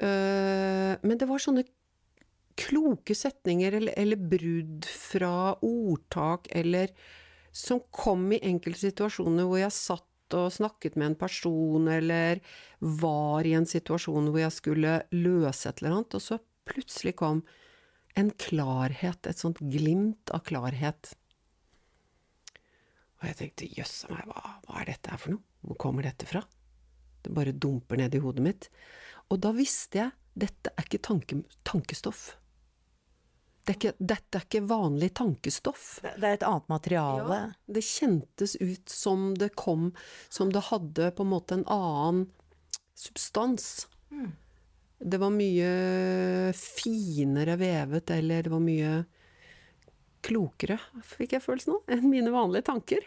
[0.00, 1.66] Eh, men det var sånne
[2.58, 6.92] kloke setninger eller, eller brudd fra ordtak, eller
[7.52, 10.06] som kom i enkelte situasjoner hvor jeg satt
[10.38, 12.38] og snakket med en person, eller
[12.78, 16.38] var i en situasjon hvor jeg skulle løse et eller annet, og så
[16.70, 17.42] plutselig kom
[18.18, 21.12] en klarhet, et sånt glimt av klarhet.
[23.20, 25.44] Og jeg tenkte jøss meg, hva, hva er dette her for noe?
[25.66, 26.40] Hvor kommer dette fra?
[27.20, 28.70] Det bare dumper ned i hodet mitt.
[29.28, 32.30] Og da visste jeg dette er ikke tanke, tankestoff.
[33.60, 35.86] Det er ikke, dette er ikke vanlig tankestoff.
[36.02, 37.38] Det det er et annet materiale.
[37.38, 39.90] Ja, det kjentes ut som det kom
[40.32, 42.24] Som det hadde på en måte en annen
[42.96, 43.86] substans.
[45.00, 45.70] Det var mye
[46.56, 48.92] finere vevet, eller det var mye
[50.20, 53.06] klokere, fikk jeg følelsen av, enn mine vanlige tanker.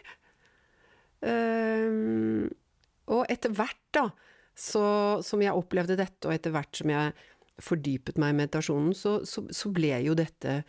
[1.22, 2.48] Um,
[3.14, 4.08] og etter hvert, da,
[4.58, 4.84] så,
[5.22, 7.14] som jeg opplevde dette, og etter hvert som jeg
[7.62, 10.62] fordypet meg i meditasjonen, så, så, så ble jo dette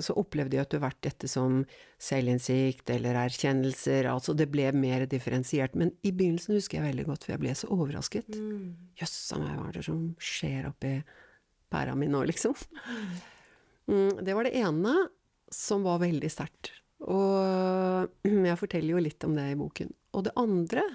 [0.00, 1.60] så opplevde jeg etter hvert dette som
[2.00, 4.08] selvinnsikt eller erkjennelser.
[4.08, 5.74] Altså det ble mer differensiert.
[5.78, 8.30] Men i begynnelsen husker jeg veldig godt, for jeg ble så overrasket.
[9.00, 9.42] Jøss mm.
[9.42, 10.94] meg, hva er det som skjer oppi
[11.70, 12.56] pæra mi nå, liksom?
[13.90, 14.96] Mm, det var det ene
[15.52, 16.72] som var veldig sterkt.
[17.10, 18.08] Og
[18.50, 19.92] jeg forteller jo litt om det i boken.
[20.16, 20.86] Og det andre,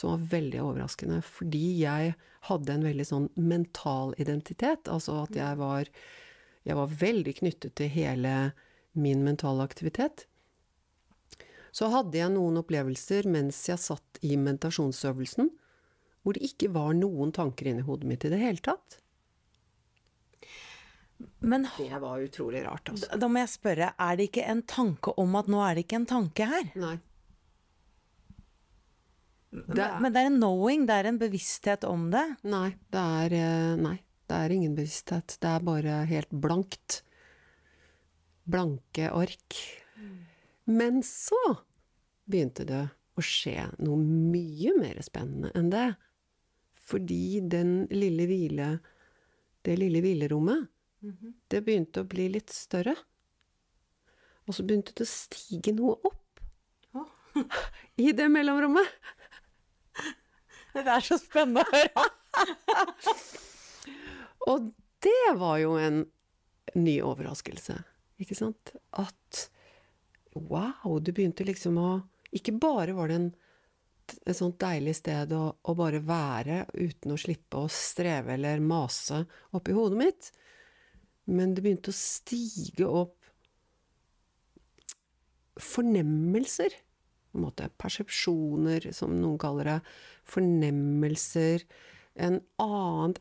[0.00, 2.14] som var veldig overraskende, fordi jeg
[2.48, 5.92] hadde en veldig sånn mental identitet, altså at jeg var
[6.66, 8.34] jeg var veldig knyttet til hele
[8.92, 10.26] min mentale aktivitet.
[11.72, 15.52] Så hadde jeg noen opplevelser mens jeg satt i meditasjonsøvelsen,
[16.20, 18.98] hvor det ikke var noen tanker inni hodet mitt i det hele tatt.
[21.44, 23.16] Men Det var utrolig rart, altså.
[23.16, 26.00] da må jeg spørre, er det ikke en tanke om at nå er det ikke
[26.00, 26.70] en tanke her?
[26.80, 26.96] Nei.
[29.50, 32.22] Det Men det er en knowing, det er en bevissthet om det.
[32.46, 33.96] Nei, det er eh, Nei.
[34.30, 35.34] Det er ingen bevissthet.
[35.42, 37.00] Det er bare helt blankt.
[38.46, 39.56] Blanke ark.
[40.70, 41.40] Men så
[42.30, 42.84] begynte det
[43.18, 45.88] å skje noe mye mer spennende enn det.
[46.90, 48.70] Fordi den lille hvile
[49.60, 50.70] Det lille hvilerommet,
[51.52, 52.94] det begynte å bli litt større.
[54.48, 56.40] Og så begynte det å stige noe opp.
[58.00, 58.88] I det mellomrommet.
[60.74, 62.06] Det er så spennende å høre.
[64.50, 64.70] Og
[65.04, 66.02] det var jo en
[66.78, 67.76] ny overraskelse,
[68.22, 68.74] ikke sant?
[68.94, 69.46] At
[70.36, 71.90] wow, du begynte liksom å
[72.30, 73.30] Ikke bare var det en,
[74.22, 79.24] et sånt deilig sted å, å, bare være uten å slippe å streve eller mase
[79.58, 80.28] oppi hodet mitt,
[81.26, 83.16] men det begynte å stige opp
[85.58, 86.76] fornemmelser.
[87.38, 89.78] Måte persepsjoner, som noen kaller det.
[90.26, 91.66] Fornemmelser
[92.20, 93.14] en annen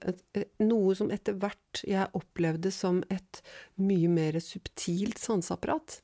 [0.65, 3.41] Noe som etter hvert jeg opplevde som et
[3.79, 5.99] mye mer subtilt sanseapparat.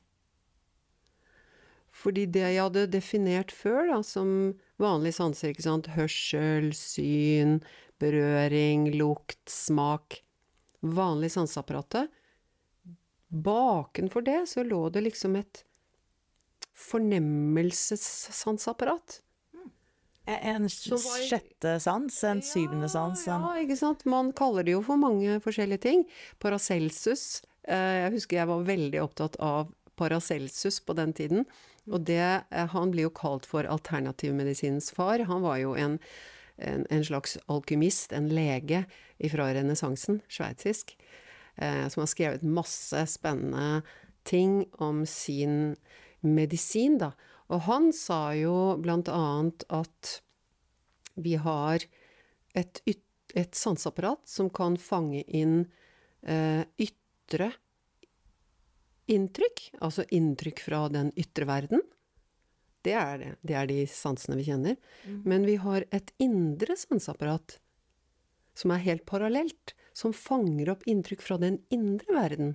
[1.96, 7.58] Fordi det jeg hadde definert før da, som vanlige sanser, ikke sant, hørsel, syn,
[8.02, 10.20] berøring, lukt, smak
[10.86, 12.12] Vanlig sanseapparatet
[13.32, 15.64] Bakenfor det så lå det liksom et
[16.76, 19.22] fornemmelsessanseapparat.
[20.26, 23.28] En sjette sans, en syvende sans.
[23.30, 23.42] En...
[23.46, 24.02] Ja, ikke sant.
[24.10, 26.02] Man kaller det jo for mange forskjellige ting.
[26.42, 27.42] Paracelsus.
[27.62, 31.46] Eh, jeg husker jeg var veldig opptatt av Paracelsus på den tiden.
[31.86, 35.18] Og det, eh, han blir jo kalt for alternativmedisinens far.
[35.30, 35.94] Han var jo en,
[36.58, 38.82] en, en slags alkymist, en lege
[39.30, 40.98] fra renessansen, sveitsisk,
[41.54, 43.86] eh, som har skrevet masse spennende
[44.26, 45.76] ting om sin
[46.24, 47.12] medisin, da.
[47.52, 50.16] Og han sa jo blant annet at
[51.16, 51.84] vi har
[52.56, 55.62] et, et sanseapparat som kan fange inn
[56.26, 57.52] eh, ytre
[59.06, 61.82] inntrykk, altså inntrykk fra den ytre verden.
[62.86, 63.30] Det er, det.
[63.42, 64.76] det er de sansene vi kjenner.
[65.06, 65.20] Mm.
[65.26, 67.58] Men vi har et indre sanseapparat
[68.56, 72.54] som er helt parallelt, som fanger opp inntrykk fra den indre verden.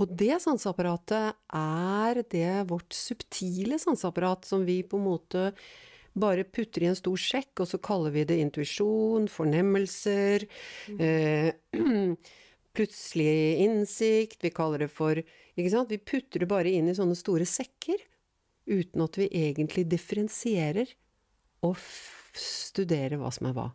[0.00, 5.50] Og det sanseapparatet er det vårt subtile sanseapparat som vi på en måte
[6.20, 10.46] bare putter i en stor sjekk, og så kaller vi det intuisjon, fornemmelser,
[10.90, 11.02] mm.
[11.04, 11.76] eh,
[12.76, 15.90] plutselig innsikt, vi kaller det for Ikke sant?
[15.90, 18.00] Vi putter det bare inn i sånne store sekker,
[18.70, 20.88] uten at vi egentlig differensierer
[21.66, 21.76] og
[22.38, 23.66] studerer hva som er hva.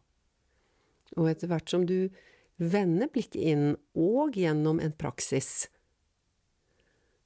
[1.20, 2.10] Og etter hvert som du
[2.58, 5.68] vender blikket inn, og gjennom en praksis,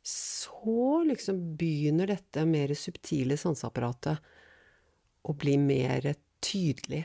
[0.09, 4.17] så liksom begynner dette mer subtile sanseapparatet
[5.29, 7.03] å bli mer tydelig.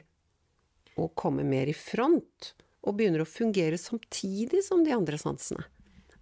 [1.01, 2.55] Og komme mer i front.
[2.85, 5.65] Og begynner å fungere samtidig som de andre sansene.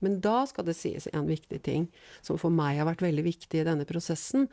[0.03, 1.87] Men da skal det sies en viktig ting,
[2.27, 4.49] som for meg har vært veldig viktig i denne prosessen.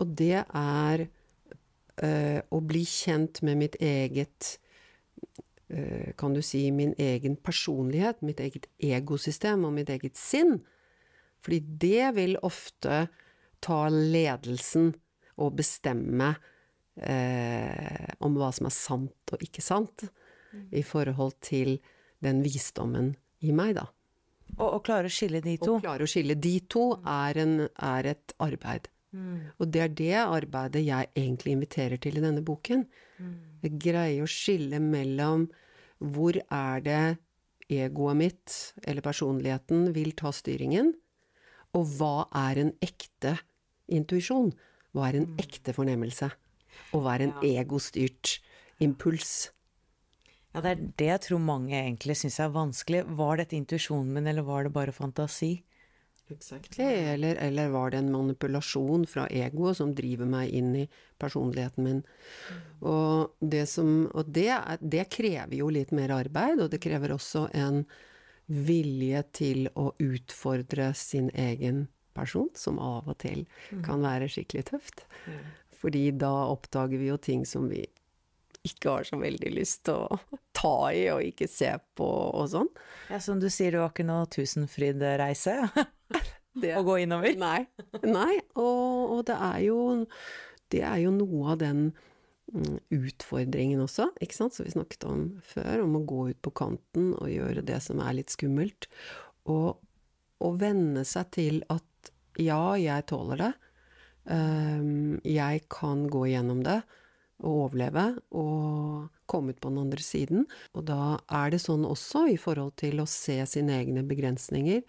[0.00, 4.54] Og det er øh, å bli kjent med mitt eget
[5.68, 10.62] øh, Kan du si min egen personlighet, mitt eget egosystem og mitt eget sinn.
[11.40, 13.06] Fordi det vil ofte
[13.64, 14.90] ta ledelsen
[15.40, 16.34] og bestemme
[17.00, 20.04] eh, om hva som er sant og ikke sant,
[20.52, 20.68] mm.
[20.76, 21.78] i forhold til
[22.20, 23.88] den visdommen i meg, da.
[24.58, 25.78] Og, og klare å skille de to?
[25.78, 28.90] Å klare å skille de to er, en, er et arbeid.
[29.10, 29.38] Mm.
[29.58, 32.84] Og det er det arbeidet jeg egentlig inviterer til i denne boken.
[33.20, 33.32] Mm.
[33.80, 35.48] Greie å skille mellom
[36.00, 37.02] hvor er det
[37.70, 40.92] egoet mitt, eller personligheten, vil ta styringen,
[41.76, 43.36] og hva er en ekte
[43.90, 44.52] intuisjon?
[44.94, 45.40] Hva er en mm.
[45.42, 46.30] ekte fornemmelse?
[46.94, 47.62] Og hva er en ja.
[47.62, 48.38] egostyrt
[48.82, 49.50] impuls?
[50.50, 53.04] Ja, det er det jeg tror mange egentlig syns er vanskelig.
[53.18, 55.60] Var dette intuisjonen min, eller var det bare fantasi?
[56.30, 56.84] Exactly.
[56.84, 60.84] Eller, eller, var det en manipulasjon fra egoet som driver meg inn i
[61.18, 62.02] personligheten min?
[62.86, 64.50] Og, det, som, og det,
[64.80, 67.82] det, krever jo litt mer arbeid, og det krever også en
[68.50, 71.86] vilje til å utfordre sin egen
[72.16, 73.44] person, som av og til
[73.86, 75.04] kan være skikkelig tøft.
[75.80, 77.86] Fordi da oppdager vi jo ting som vi
[78.66, 80.18] ikke har så veldig lyst til å
[80.60, 82.68] ta i og ikke se på og sånn.
[83.08, 85.56] Ja, Som du sier, det var ikke noe tusenfryd-reise
[86.80, 87.38] å gå innover?
[87.40, 87.64] Nei.
[88.04, 88.36] nei.
[88.58, 89.80] Og, og, det er jo
[90.70, 92.09] Det er jo noe av den mm,
[92.90, 97.12] utfordringen også, ikke sant, som vi snakket om før, om å gå ut på kanten
[97.16, 98.90] og gjøre det som er litt skummelt.
[99.50, 99.78] Og,
[100.40, 101.84] å venne seg til at
[102.40, 103.50] ja, jeg tåler det.
[104.24, 106.78] Um, jeg kan gå gjennom det
[107.40, 108.04] og overleve
[108.36, 110.46] og komme ut på den andre siden.
[110.76, 114.82] Og da er det sånn også i forhold til å se sine egne begrensninger,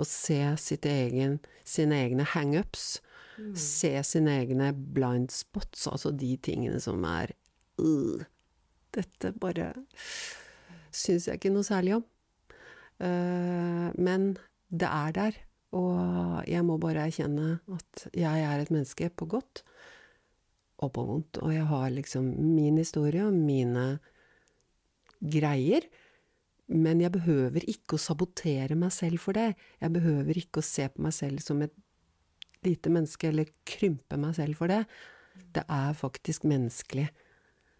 [0.00, 0.38] og se
[0.88, 3.00] egen, sine egne hangups.
[3.58, 7.32] Se sine egne blind spots, altså de tingene som er
[7.80, 8.22] uh,
[8.90, 9.72] Dette bare
[10.90, 12.04] syns jeg ikke noe særlig om.
[13.00, 14.32] Uh, men
[14.68, 15.38] det er der.
[15.78, 19.62] Og jeg må bare erkjenne at jeg er et menneske på godt
[20.82, 21.38] og på vondt.
[21.44, 24.00] Og jeg har liksom min historie og mine
[25.20, 25.86] greier.
[26.70, 29.54] Men jeg behøver ikke å sabotere meg selv for det.
[29.82, 31.74] Jeg behøver ikke å se på meg selv som et
[32.66, 34.84] lite menneske, eller krympe meg selv for det.
[35.54, 37.08] Det er faktisk menneskelig.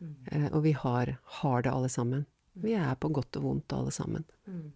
[0.00, 0.50] Mm.
[0.54, 2.26] Og vi har, har, det alle sammen.
[2.60, 4.24] Vi er på godt og vondt alle sammen.
[4.48, 4.70] Mm.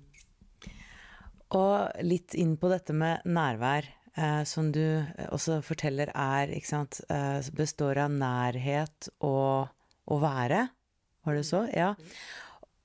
[1.54, 6.70] Og litt inn på dette med nærvær eh, som du eh, også forteller er, ikke
[6.70, 9.70] sant, eh, består av nærhet og
[10.04, 10.66] å være.
[11.24, 11.64] Var det så?
[11.72, 11.94] Ja.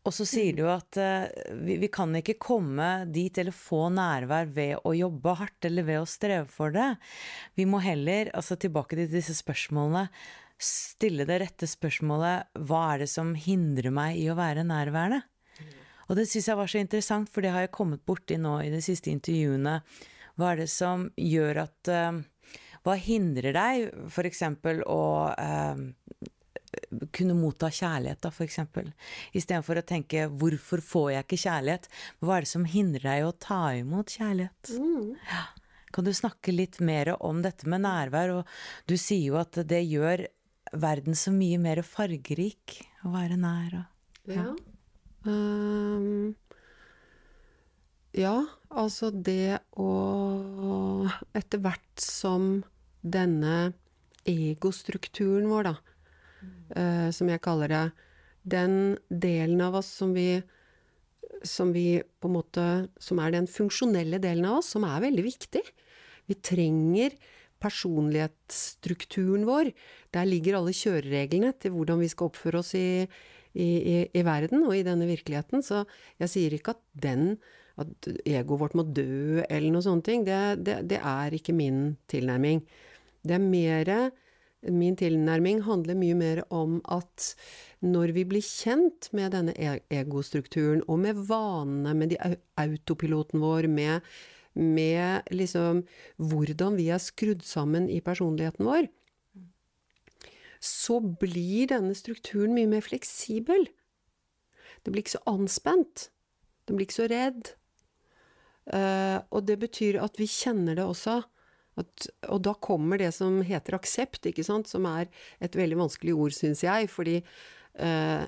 [0.10, 1.30] Og så sier du at eh,
[1.62, 6.02] vi, vi, kan ikke komme dit eller få nærvær ved å jobbe hardt eller ved
[6.02, 6.96] å streve for det.
[7.54, 10.08] Vi må heller, altså tilbake til disse spørsmålene,
[10.60, 15.22] stille det rette spørsmålet hva er det som hindrer meg i å være nærværende?
[16.10, 18.74] Og det syns jeg var så interessant, for det har jeg kommet borti nå i
[18.74, 19.78] de siste intervjuene
[20.40, 22.20] hva er det som gjør at uh,
[22.88, 24.42] Hva hindrer deg f.eks.
[24.88, 25.82] å uh,
[27.16, 28.60] kunne motta kjærlighet, da, f.eks.
[29.38, 31.90] Istedenfor å tenke 'hvorfor får jeg ikke kjærlighet'?
[32.22, 34.74] Hva er det som hindrer deg å ta imot kjærlighet?
[34.78, 35.16] Mm.
[35.30, 35.46] Ja.
[35.92, 38.36] Kan du snakke litt mer om dette med nærvær?
[38.40, 38.46] Og
[38.86, 40.28] du sier jo at det gjør
[40.74, 43.80] verden så mye mer fargerik å være nær.
[43.82, 44.46] Og, ja.
[44.46, 44.56] ja.
[45.26, 46.36] Um,
[48.16, 48.38] ja,
[48.70, 49.90] altså det å
[51.36, 52.64] Etter hvert som
[53.02, 53.74] denne
[54.28, 55.89] egostrukturen vår, da,
[56.76, 57.84] uh, som jeg kaller det,
[58.50, 58.74] den
[59.10, 60.42] delen av oss som vi
[61.46, 62.64] som vi på en måte
[63.00, 65.62] Som er den funksjonelle delen av oss, som er veldig viktig.
[66.28, 67.16] Vi trenger
[67.64, 69.72] personlighetsstrukturen vår.
[70.16, 73.08] Der ligger alle kjørereglene til hvordan vi skal oppføre oss i,
[73.54, 75.64] i, i, i verden og i denne virkeligheten.
[75.64, 75.86] Så
[76.20, 77.38] jeg sier ikke at den
[77.80, 80.26] at egoet vårt må dø, eller noe sånne ting.
[80.28, 82.66] Det, det, det er ikke min tilnærming.
[83.24, 83.94] Det er mer
[84.68, 87.34] Min tilnærming handler mye mer om at
[87.80, 92.18] når vi blir kjent med denne e-, egostrukturen, og med vanene, med
[92.60, 94.04] autopiloten vår, med,
[94.60, 95.86] med liksom
[96.18, 98.90] hvordan vi er skrudd sammen i personligheten vår,
[100.60, 103.64] så blir denne strukturen mye mer fleksibel.
[104.84, 106.10] Det blir ikke så anspent.
[106.68, 107.54] Den blir ikke så redd.
[108.70, 111.22] Uh, og det betyr at vi kjenner det også.
[111.80, 115.10] At, og da kommer det som heter aksept, ikke sant, som er
[115.44, 116.90] et veldig vanskelig ord, syns jeg.
[116.92, 118.24] Fordi eh,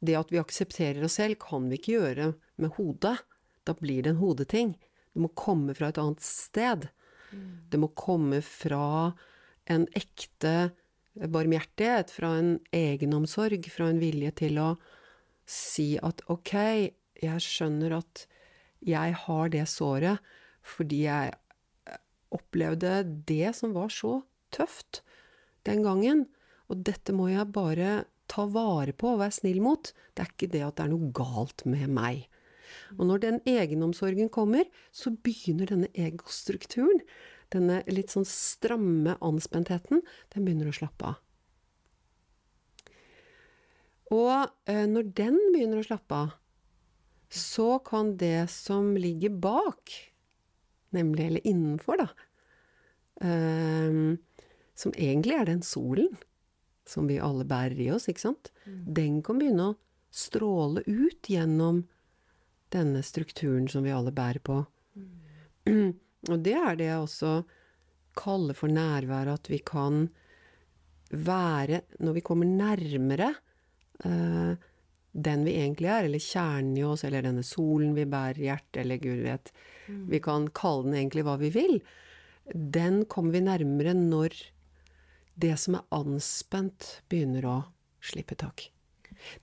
[0.00, 2.30] det at vi aksepterer oss selv, kan vi ikke gjøre
[2.60, 3.16] med hodet.
[3.68, 4.76] Da blir det en hodeting.
[5.12, 6.88] Det må komme fra et annet sted.
[7.30, 7.48] Mm.
[7.72, 9.12] Det må komme fra
[9.70, 10.70] en ekte
[11.14, 14.70] barmhjertighet, fra en egenomsorg, fra en vilje til å
[15.50, 16.54] si at ok,
[17.20, 18.26] jeg skjønner at
[18.86, 20.22] jeg har det såret
[20.64, 21.38] fordi jeg eh,
[22.34, 24.20] opplevde det som var så
[24.54, 25.02] tøft
[25.68, 26.26] den gangen.
[26.70, 29.90] Og dette må jeg bare ta vare på og være snill mot.
[30.14, 32.28] Det er ikke det at det er noe galt med meg.
[32.98, 37.02] Og når den egenomsorgen kommer, så begynner denne egostrukturen,
[37.50, 41.18] denne litt sånn stramme anspentheten, den begynner å slappe av.
[44.10, 46.36] Og eh, når den begynner å slappe av,
[47.30, 49.92] så kan det som ligger bak,
[50.96, 52.08] nemlig eller innenfor, da
[53.26, 54.18] um,
[54.74, 56.12] Som egentlig er den solen
[56.88, 58.50] som vi alle bærer i oss, ikke sant?
[58.64, 58.78] Mm.
[58.96, 59.78] Den kan begynne å
[60.10, 61.84] stråle ut gjennom
[62.74, 64.56] denne strukturen som vi alle bærer på.
[66.30, 67.34] Og det er det jeg også
[68.18, 70.08] kaller for nærværet, at vi kan
[71.10, 73.30] være, når vi kommer nærmere
[74.06, 74.68] eh,
[75.12, 78.80] den vi egentlig er, eller kjernen i oss, eller denne solen vi bærer i hjertet,
[78.84, 79.52] eller gud vet
[80.10, 81.80] Vi kan kalle den egentlig hva vi vil.
[82.54, 84.36] Den kommer vi nærmere når
[85.40, 87.58] det som er anspent, begynner å
[88.04, 88.68] slippe tak.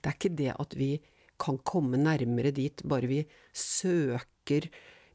[0.00, 0.92] Det er ikke det at vi
[1.38, 3.20] kan komme nærmere dit bare vi
[3.54, 4.66] søker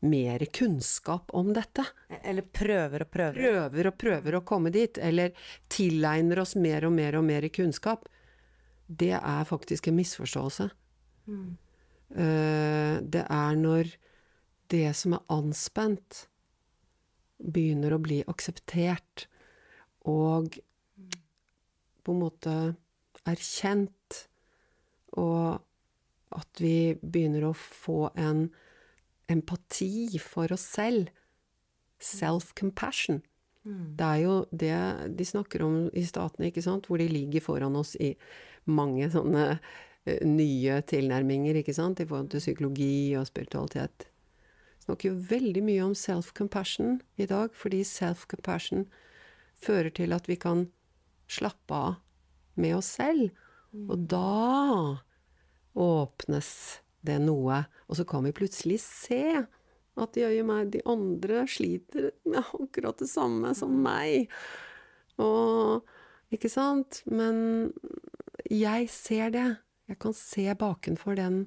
[0.03, 1.85] mer kunnskap om dette.
[2.23, 3.39] Eller prøver og prøver.
[3.39, 5.31] Prøver og prøver å komme dit, eller
[5.71, 8.07] tilegner oss mer og mer og mer kunnskap.
[8.87, 10.69] Det er faktisk en misforståelse.
[11.25, 11.57] Mm.
[13.13, 13.87] det er når
[14.69, 16.27] det som er anspent,
[17.39, 19.25] begynner å bli akseptert
[20.07, 20.59] og
[22.03, 22.55] på en måte
[23.29, 24.19] erkjent,
[25.15, 25.63] og
[26.35, 28.49] at vi begynner å få en
[29.31, 31.11] empati for oss selv.
[32.03, 33.21] Self-compassion.
[33.63, 34.77] Det er jo det
[35.15, 38.11] de snakker om i statene, ikke sant, hvor de ligger foran oss i
[38.65, 44.07] mange sånne eh, nye tilnærminger, ikke sant, i forhold til psykologi og spiritualitet.
[44.83, 48.87] Snakker jo veldig mye om self-compassion i dag, fordi self-compassion
[49.63, 50.67] fører til at vi kan
[51.31, 51.99] slappe av
[52.59, 53.31] med oss selv.
[53.73, 54.99] Og da
[55.73, 56.49] åpnes
[57.03, 59.23] det noe, og så kan vi plutselig se
[59.93, 64.31] at jøye meg, de andre sliter med akkurat det samme som meg.
[65.21, 65.83] Og
[66.33, 67.03] Ikke sant?
[67.05, 67.69] Men
[68.53, 69.49] jeg ser det.
[69.89, 71.43] Jeg kan se bakenfor den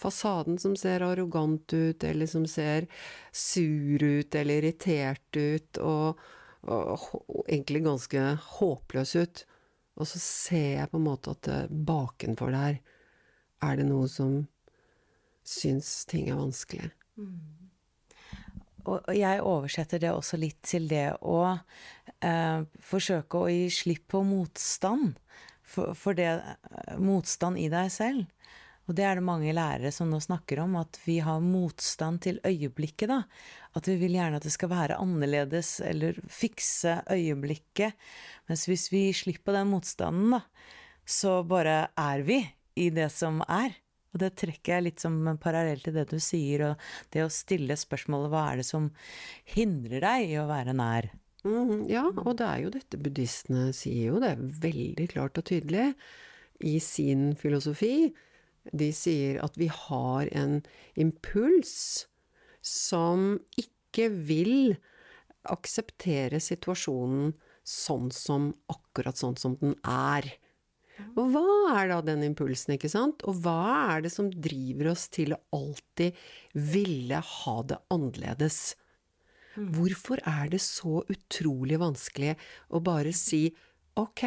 [0.00, 2.86] fasaden som ser arrogant ut, eller som ser
[3.32, 6.20] sur ut, eller irritert ut, og,
[6.64, 8.24] og, og egentlig ganske
[8.58, 9.44] håpløs ut.
[10.00, 12.80] Og så ser jeg på en måte at bakenfor der
[13.60, 14.44] er det noe som
[15.44, 16.90] syns ting er vanskelig.
[17.20, 17.40] Mm.
[18.88, 24.22] og jeg oversetter det også litt til det å eh, forsøke å gi slipp på
[24.24, 25.18] motstand.
[25.70, 28.26] For, for det eh, motstand i deg selv.
[28.90, 32.40] Og det er det mange lærere som nå snakker om, at vi har motstand til
[32.42, 33.20] øyeblikket, da.
[33.78, 37.94] At vi vil gjerne at det skal være annerledes, eller fikse øyeblikket.
[38.50, 40.42] Mens hvis vi slipper den motstanden, da,
[41.06, 42.40] så bare er vi
[42.82, 43.78] i det som er.
[44.10, 47.78] Og det trekker jeg litt som parallell til det du sier, og det å stille
[47.78, 48.90] spørsmålet hva er det som
[49.54, 51.12] hindrer deg i å være nær?
[51.44, 55.46] Mhm, ja, og det er jo dette buddhistene sier jo det er veldig klart og
[55.48, 55.86] tydelig
[56.68, 58.10] i sin filosofi.
[58.76, 60.58] De sier at vi har en
[61.00, 61.72] impuls
[62.60, 64.74] som ikke vil
[65.48, 67.32] akseptere situasjonen
[67.64, 70.28] sånn som akkurat sånn som den er.
[71.16, 73.24] Og hva er da den impulsen, ikke sant?
[73.24, 76.18] Og hva er det som driver oss til å alltid
[76.52, 78.60] ville ha det annerledes?
[79.54, 82.36] Hvorfor er det så utrolig vanskelig
[82.70, 83.48] å bare si
[83.98, 84.24] ok,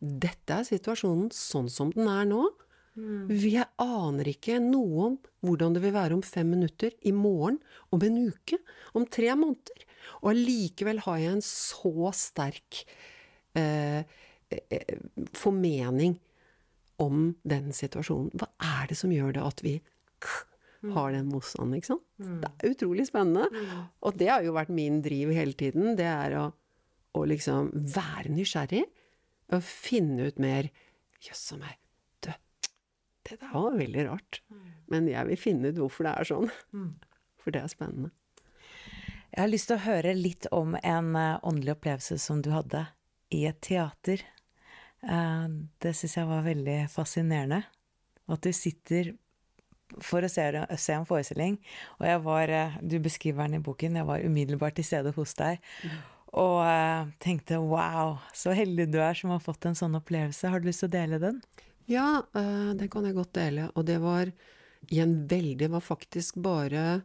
[0.00, 2.44] dette er situasjonen sånn som den er nå.
[3.30, 7.60] Vi aner ikke noe om hvordan det vil være om fem minutter, i morgen,
[7.94, 8.58] om en uke,
[8.98, 9.86] om tre måneder.
[10.20, 12.82] Og allikevel har jeg en så sterk
[13.56, 14.02] eh,
[14.50, 14.98] eh,
[15.38, 16.18] formening
[17.00, 18.34] om den situasjonen.
[18.36, 18.50] Hva
[18.82, 19.78] er det som gjør det at vi
[20.94, 22.06] har den motstanden, ikke sant?
[22.40, 23.48] Det er utrolig spennende.
[24.00, 25.94] Og det har jo vært min driv hele tiden.
[25.98, 26.46] Det er å,
[27.16, 28.86] å liksom være nysgjerrig
[29.50, 30.70] og finne ut mer
[31.20, 31.74] Jøss a meg,
[32.24, 32.30] du,
[33.28, 34.38] det der var veldig rart.
[34.88, 36.48] Men jeg vil finne ut hvorfor det er sånn.
[37.42, 38.10] For det er spennende.
[39.30, 42.86] Jeg har lyst til å høre litt om en eh, åndelig opplevelse som du hadde
[43.36, 44.24] i et teater.
[45.04, 45.46] Eh,
[45.84, 47.60] det syns jeg var veldig fascinerende.
[48.30, 49.12] At du sitter
[49.98, 50.44] for å se,
[50.78, 51.58] se en forestilling,
[51.98, 53.98] og jeg var eh, Du beskriver den i boken.
[53.98, 55.60] Jeg var umiddelbart til stede hos deg.
[56.30, 60.50] Og uh, tenkte wow, så heldig du er som har fått en sånn opplevelse.
[60.50, 61.40] Har du lyst til å dele den?
[61.90, 63.66] Ja, uh, det kan jeg godt dele.
[63.74, 64.30] Og det var
[64.94, 67.02] i en veldig Det var faktisk bare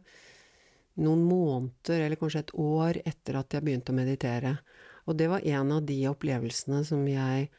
[0.96, 4.54] noen måneder, eller kanskje et år, etter at jeg begynte å meditere.
[5.04, 7.50] Og det var en av de opplevelsene som jeg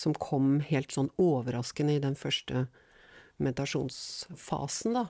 [0.00, 2.68] Som kom helt sånn overraskende i den første
[3.42, 5.06] meditasjonsfasen, da.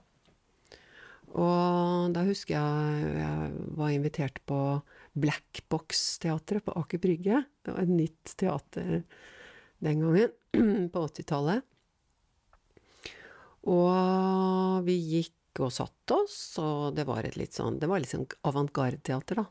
[1.30, 4.60] Og da husker jeg jeg var invitert på
[5.20, 7.44] Black Box-teatret på Aker Brygge.
[7.62, 9.04] Det var et nytt teater
[9.80, 10.34] den gangen,
[10.92, 11.66] på 80-tallet.
[13.70, 18.12] Og vi gikk og satte oss, og det var et litt sånn Det var litt
[18.12, 19.46] sånn avantgarde-teater, da.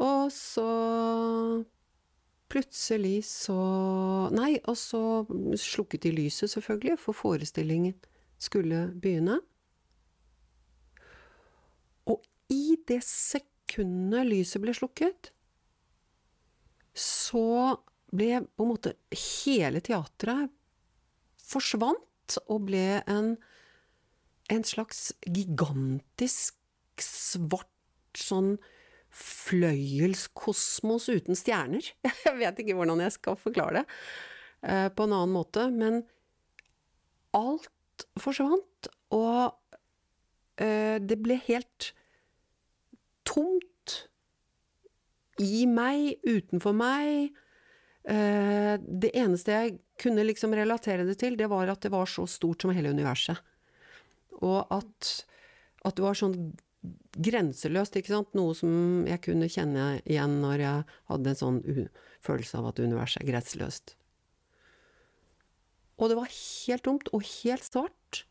[0.00, 0.66] Og så
[2.50, 3.58] plutselig så
[4.34, 5.02] Nei, og så
[5.58, 7.96] slukket de lyset, selvfølgelig, for forestillingen
[8.40, 9.40] skulle begynne.
[12.10, 12.22] Og
[12.52, 15.32] i det sekundet lyset ble slukket,
[16.94, 17.78] så
[18.10, 20.50] ble på en måte hele teatret
[21.50, 23.34] forsvant og ble en,
[24.50, 26.58] en slags gigantisk
[27.02, 27.70] svart
[28.18, 28.56] sånn
[29.10, 31.84] fløyelskosmos uten stjerner.
[32.26, 33.84] Jeg vet ikke hvordan jeg skal forklare det
[34.62, 36.02] eh, på en annen måte, men
[37.36, 39.50] alt forsvant, og
[40.62, 41.90] eh, det ble helt
[43.28, 43.66] tomt
[45.40, 47.30] i meg, utenfor meg.
[48.08, 52.26] Eh, det eneste jeg kunne liksom relatere det til, det var at det var så
[52.30, 53.38] stort som hele universet.
[54.40, 55.12] Og at,
[55.84, 56.36] at det var sånn
[57.18, 58.34] grenseløst, ikke sant.
[58.38, 61.60] Noe som jeg kunne kjenne igjen når jeg hadde en sånn
[62.22, 63.96] følelse av at universet er grenseløst.
[66.00, 68.22] Og det var helt tomt og helt svart.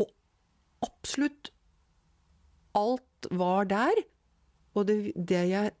[0.00, 0.08] Og
[0.86, 1.50] absolutt
[2.78, 4.02] alt var der.
[4.78, 5.74] Og det, det, jeg,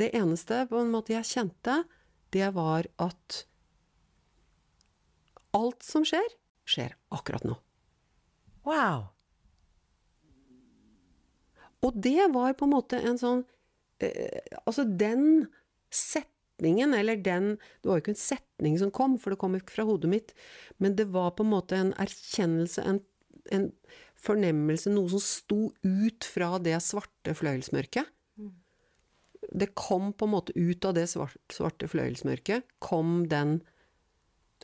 [0.00, 1.82] det eneste på en måte jeg kjente,
[2.34, 3.44] det var at
[5.56, 6.36] alt som skjer,
[6.68, 7.56] skjer akkurat nå.
[8.66, 9.10] Wow.
[11.86, 13.44] Og det var på en måte en sånn
[14.04, 15.48] eh, Altså, den
[15.90, 19.78] setningen, eller den Det var jo ikke en setning som kom, for det kom ikke
[19.78, 20.34] fra hodet mitt,
[20.78, 23.00] men det var på en måte en erkjennelse, en,
[23.50, 23.70] en
[24.20, 28.08] fornemmelse, noe som sto ut fra det svarte fløyelsmørket.
[29.50, 33.58] Det kom på en måte ut av det svarte, fløyelsmørket, kom den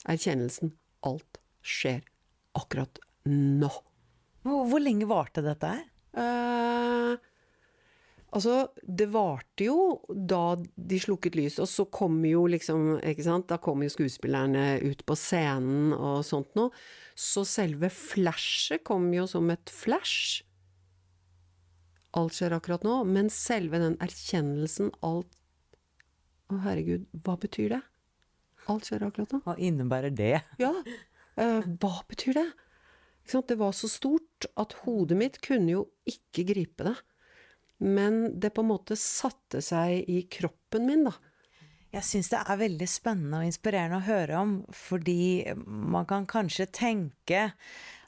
[0.05, 0.77] erkjennelsen.
[1.07, 2.05] Alt skjer
[2.57, 3.73] akkurat nå.
[4.47, 5.85] Hvor lenge varte dette her?
[6.17, 7.13] Eh,
[8.33, 13.49] altså, det varte jo da de slukket lys, og så kom jo liksom Ikke sant,
[13.51, 16.73] da kom jo skuespillerne ut på scenen og sånt noe.
[17.17, 20.43] Så selve flashet kom jo som et flash.
[22.17, 25.33] Alt skjer akkurat nå, men selve den erkjennelsen, alt
[26.47, 27.83] Å, herregud, hva betyr det?
[28.71, 29.41] Alt skjer akkurat nå.
[29.43, 30.37] Hva innebærer det?
[30.63, 30.71] Ja,
[31.37, 32.47] Uh, hva betyr det?
[33.21, 33.51] Ikke sant?
[33.51, 36.97] Det var så stort at hodet mitt kunne jo ikke gripe det.
[37.83, 41.17] Men det på en måte satte seg i kroppen min, da.
[41.95, 46.67] Jeg syns det er veldig spennende og inspirerende å høre om, fordi man kan kanskje
[46.69, 47.47] tenke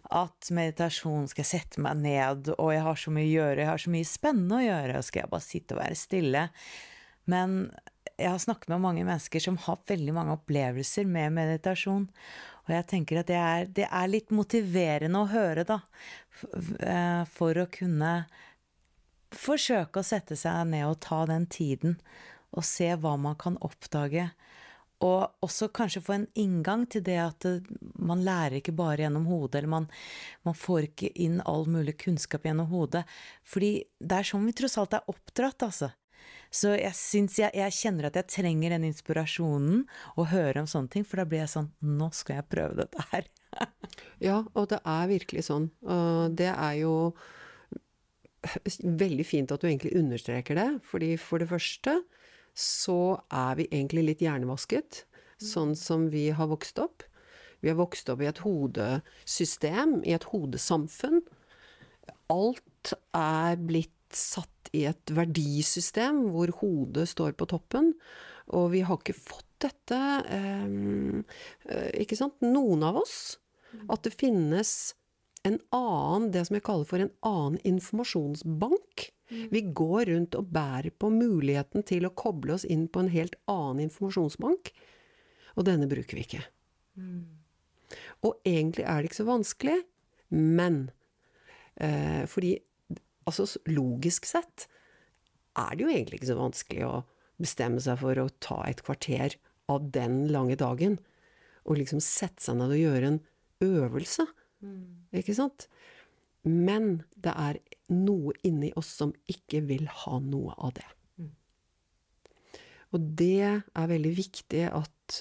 [0.08, 3.82] at meditasjon skal sette meg ned, og jeg har så mye å gjøre, jeg har
[3.82, 6.44] så mye spennende å gjøre, og skal jeg bare sitte og være stille?
[7.28, 7.56] Men
[8.18, 12.08] jeg har snakket med mange mennesker som har veldig mange opplevelser med meditasjon.
[12.68, 15.80] Og jeg tenker at det er, det er litt motiverende å høre, da.
[17.32, 18.12] For å kunne
[19.34, 21.96] forsøke å sette seg ned og ta den tiden.
[22.52, 24.28] Og se hva man kan oppdage.
[25.04, 27.46] Og også kanskje få en inngang til det at
[27.94, 29.86] man lærer ikke bare gjennom hodet, eller man,
[30.44, 33.04] man, får ikke inn all mulig kunnskap gjennom hodet.
[33.46, 35.92] Fordi det er sånn vi tross alt er oppdratt, altså.
[36.50, 36.94] Så jeg
[37.36, 39.82] jeg, jeg, kjenner at jeg trenger den inspirasjonen
[40.16, 43.04] å høre om sånne ting, for da blir jeg sånn Nå skal jeg prøve dette
[43.12, 43.28] her.
[44.28, 45.68] ja, og det er virkelig sånn.
[46.38, 46.94] Det er jo
[48.82, 51.98] veldig fint at du egentlig understreker det, fordi for det første
[52.58, 55.04] så er vi egentlig litt hjernevasket,
[55.42, 57.04] sånn som vi har vokst opp.
[57.62, 61.20] Vi har vokst opp i et hodesystem, i et hodesamfunn.
[62.30, 67.92] Alt er blitt satt i et verdisystem hvor hodet står på toppen,
[68.54, 69.98] og vi har ikke fått dette
[70.32, 70.68] eh,
[72.00, 72.36] Ikke sant?
[72.44, 73.36] Noen av oss.
[73.90, 74.94] At det finnes
[75.46, 79.08] en annen, det som jeg kaller for en annen informasjonsbank.
[79.28, 83.36] Vi går rundt og bærer på muligheten til å koble oss inn på en helt
[83.50, 84.70] annen informasjonsbank,
[85.58, 86.44] og denne bruker vi ikke.
[86.96, 87.26] Mm.
[88.24, 89.76] Og egentlig er det ikke så vanskelig,
[90.32, 90.80] men
[91.76, 92.56] eh, fordi
[93.28, 94.66] altså logisk sett
[95.58, 96.96] er det jo egentlig ikke så vanskelig å
[97.38, 99.36] bestemme seg for å ta et kvarter
[99.70, 100.98] av den lange dagen,
[101.68, 103.20] og liksom sette seg ned og gjøre en
[103.64, 104.24] øvelse.
[104.64, 105.08] Mm.
[105.20, 105.68] Ikke sant?
[106.48, 107.58] Men det er
[107.92, 110.86] noe inni oss som ikke vil ha noe av det.
[111.20, 111.32] Mm.
[112.94, 115.20] Og det er veldig viktig at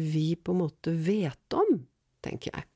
[0.00, 1.80] vi på en måte vet om,
[2.24, 2.66] tenker jeg.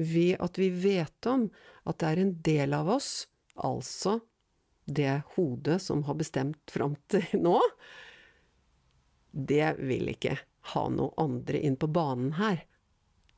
[0.00, 1.50] Vi, at vi vet om
[1.84, 3.28] at det er en del av oss,
[3.66, 4.18] altså
[4.90, 7.58] det hodet som har bestemt fram til nå,
[9.30, 10.36] det vil ikke
[10.74, 12.64] ha noe andre inn på banen her.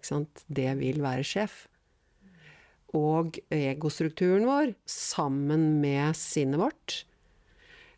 [0.02, 1.66] Det vil være sjef.
[2.96, 6.96] Og egostrukturen vår, sammen med sinnet vårt,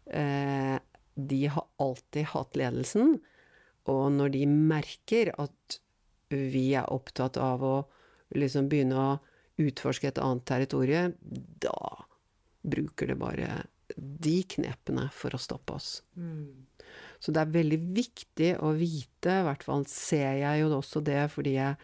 [0.06, 0.76] eh,
[1.14, 3.16] de har alltid hatt ledelsen,
[3.90, 5.78] og når de merker at
[6.30, 7.74] vi er opptatt av å
[8.34, 9.10] liksom begynne å
[9.62, 11.14] utforske et annet territorium,
[11.62, 12.06] da
[12.64, 13.48] bruker det bare
[13.94, 15.98] de knepene for å stoppe oss.
[17.20, 21.22] Så det er veldig viktig å vite, i hvert fall ser jeg jo også det
[21.32, 21.76] fordi jeg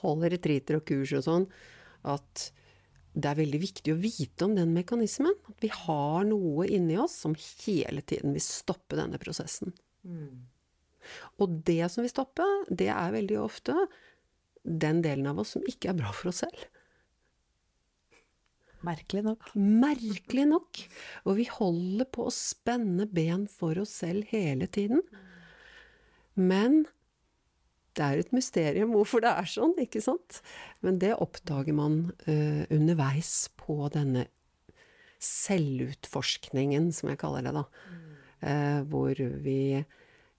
[0.00, 1.46] holder retreater og kurs og sånn,
[2.04, 2.48] at
[3.14, 5.36] det er veldig viktig å vite om den mekanismen.
[5.48, 9.70] At vi har noe inni oss som hele tiden vil stoppe denne prosessen.
[11.38, 13.76] Og det som vil stoppe, det er veldig ofte
[14.64, 16.66] den delen av oss som ikke er bra for oss selv.
[18.84, 19.52] Merkelig nok.
[19.56, 20.82] Merkelig nok.
[21.24, 25.02] Og vi holder på å spenne ben for oss selv hele tiden.
[26.34, 26.84] Men
[27.94, 30.40] det er et mysterium hvorfor det er sånn, ikke sant?
[30.84, 34.26] Men det oppdager man uh, underveis på denne
[35.24, 37.64] selvutforskningen, som jeg kaller det, da.
[38.44, 39.14] Uh, hvor
[39.44, 39.84] vi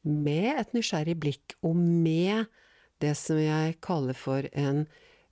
[0.06, 2.52] med et nysgjerrig blikk, og med
[3.04, 4.84] det som jeg kaller for en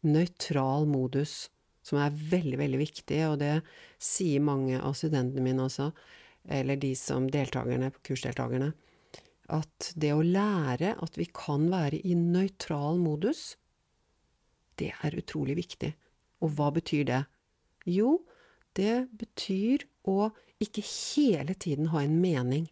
[0.03, 1.51] nøytral modus,
[1.83, 3.53] som er veldig, veldig viktig, og det
[4.01, 5.89] sier mange av studentene mine også,
[6.51, 8.71] eller de som deltakerne, kursdeltakerne,
[9.53, 13.53] at det å lære at vi kan være i nøytral modus,
[14.79, 15.91] det er utrolig viktig.
[16.43, 17.21] Og hva betyr det?
[17.87, 18.23] Jo,
[18.79, 20.31] det betyr å
[20.63, 22.65] ikke hele tiden ha en mening.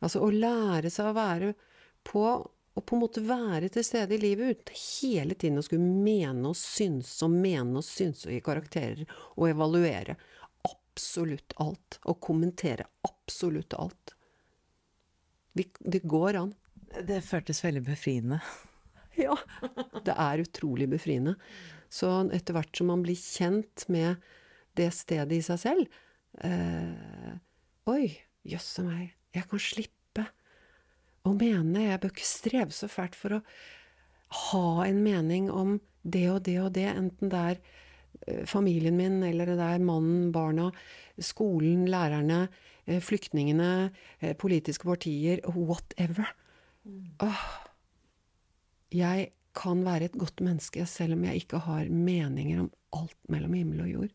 [0.00, 1.52] Altså å lære seg å være
[2.08, 2.24] på
[2.80, 6.48] og på en måte være til stede i livet uten hele tiden å skulle mene
[6.48, 9.02] og synse og mene og synse og gi karakterer
[9.36, 10.16] og evaluere
[10.64, 12.00] absolutt alt.
[12.08, 14.14] Og kommentere absolutt alt.
[15.52, 16.54] Vi, det går an.
[17.06, 18.40] Det føltes veldig befriende.
[19.18, 19.34] Ja.
[20.06, 21.34] Det er utrolig befriende.
[21.92, 24.22] Så etter hvert som man blir kjent med
[24.78, 25.96] det stedet i seg selv
[26.46, 27.34] eh,
[27.90, 28.06] Oi,
[28.46, 29.99] jøsse meg, jeg kan slippe
[31.26, 31.86] å mene.
[31.88, 33.44] Jeg bør ikke streve så fælt for å
[34.46, 37.58] ha en mening om det og det og det, enten det er
[38.26, 40.70] eh, familien min, eller det er mannen, barna,
[41.20, 42.46] skolen, lærerne,
[42.86, 43.90] eh, flyktningene,
[44.20, 46.32] eh, politiske partier, whatever.
[47.20, 47.44] Åh,
[48.94, 53.54] jeg kan være et godt menneske selv om jeg ikke har meninger om alt mellom
[53.58, 54.14] himmel og jord.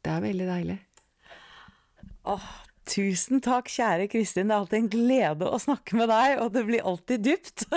[0.00, 0.78] Det er veldig deilig.
[2.28, 2.50] Åh,
[2.88, 4.48] tusen takk, kjære Kristin.
[4.48, 7.66] Det er alltid en glede å snakke med deg, og det blir alltid dypt.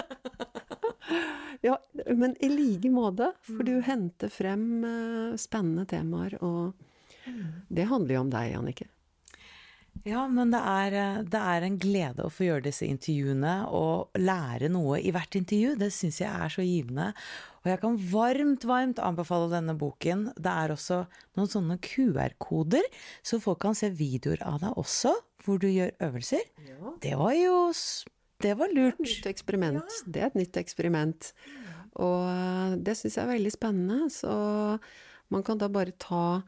[1.63, 1.77] Ja,
[2.11, 6.73] men i like måte, for du henter frem eh, spennende temaer, og
[7.71, 8.87] det handler jo om deg, Annike.
[10.03, 14.19] Ja, men det er, eh, det er en glede å få gjøre disse intervjuene og
[14.19, 15.77] lære noe i hvert intervju.
[15.79, 17.13] Det syns jeg er så givende.
[17.63, 20.25] Og jeg kan varmt, varmt anbefale denne boken.
[20.35, 21.03] Det er også
[21.39, 22.83] noen sånne QR-koder,
[23.23, 25.13] så folk kan se videoer av deg også,
[25.45, 26.43] hvor du gjør øvelser.
[27.03, 27.57] Det var jo
[28.43, 28.99] Det var lurt.
[28.99, 30.01] Nytt eksperiment.
[30.05, 31.31] Det er et nytt eksperiment.
[32.03, 34.09] Og eh, det syns jeg er veldig spennende.
[34.11, 34.33] Så
[35.31, 36.41] man kan da bare ta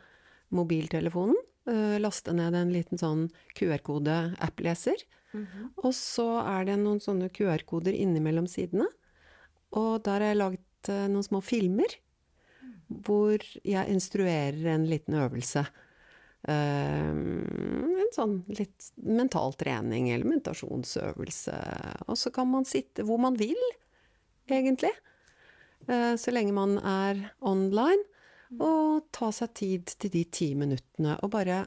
[0.51, 1.37] mobiltelefonen,
[1.71, 5.05] eh, laste ned en liten sånn QR-kode-app-leser.
[5.83, 8.87] Og så er det noen sånne QR-koder innimellom sidene.
[9.75, 10.39] Og der har jeg
[10.85, 11.87] laget eh, noen små filmer
[12.87, 15.65] hvor jeg instruerer en liten øvelse.
[16.47, 21.55] Eh, en sånn litt mental trening eller meditasjonsøvelse.
[22.07, 23.57] Og så kan man sitte hvor man vil,
[24.47, 24.93] egentlig.
[25.87, 28.03] Eh, så lenge man er online.
[28.61, 31.65] Og ta seg tid til de ti minuttene og bare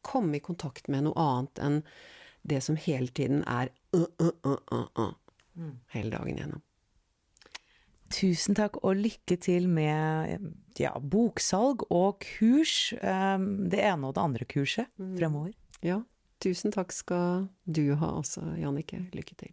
[0.00, 1.82] komme i kontakt med noe annet enn
[2.42, 6.64] det som hele tiden er uh, uh, uh, uh, uh, hele dagen gjennom.
[8.10, 10.38] Tusen takk, og lykke til med
[10.78, 12.92] ja, boksalg og kurs.
[13.00, 13.38] eh,
[13.70, 14.86] Det ene og det andre kurset
[15.18, 15.52] fremover.
[15.82, 16.02] Ja,
[16.40, 19.06] tusen takk skal du ha også, Jannicke.
[19.14, 19.52] Lykke til.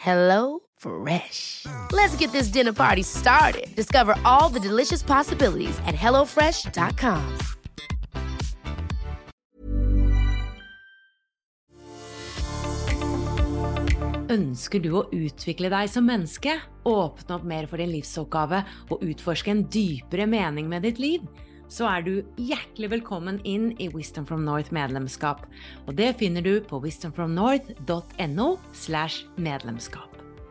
[0.00, 1.66] Hello Fresh.
[1.92, 3.66] Let's get this dinner party started.
[3.76, 7.20] Discover all the delicious possibilities at hellofresh.com.
[14.30, 16.56] Ønsker du å utvikle deg som menneske,
[16.88, 21.28] åpne opp mer for din livsoppgave og utforske en dypere mening med ditt liv?
[21.70, 25.44] Så er du hjertelig velkommen inn i Wisdom from North medlemskap.
[25.86, 30.10] Og det finner du på wisdomfromnorth.no slash medlemskap.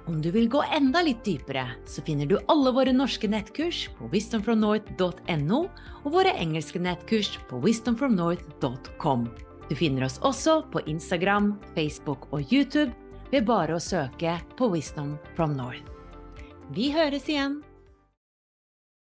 [0.09, 4.07] Om du vil gå enda litt dypere, så finner du alle våre norske nettkurs på
[4.13, 5.59] wisdomfromnorth.no
[5.99, 9.27] og våre engelske nettkurs på wisdomfromnorth.com.
[9.69, 12.95] Du finner oss også på Instagram, Facebook og YouTube
[13.29, 15.83] ved bare å søke på Wisdom from North.
[16.73, 17.59] Vi høres igjen!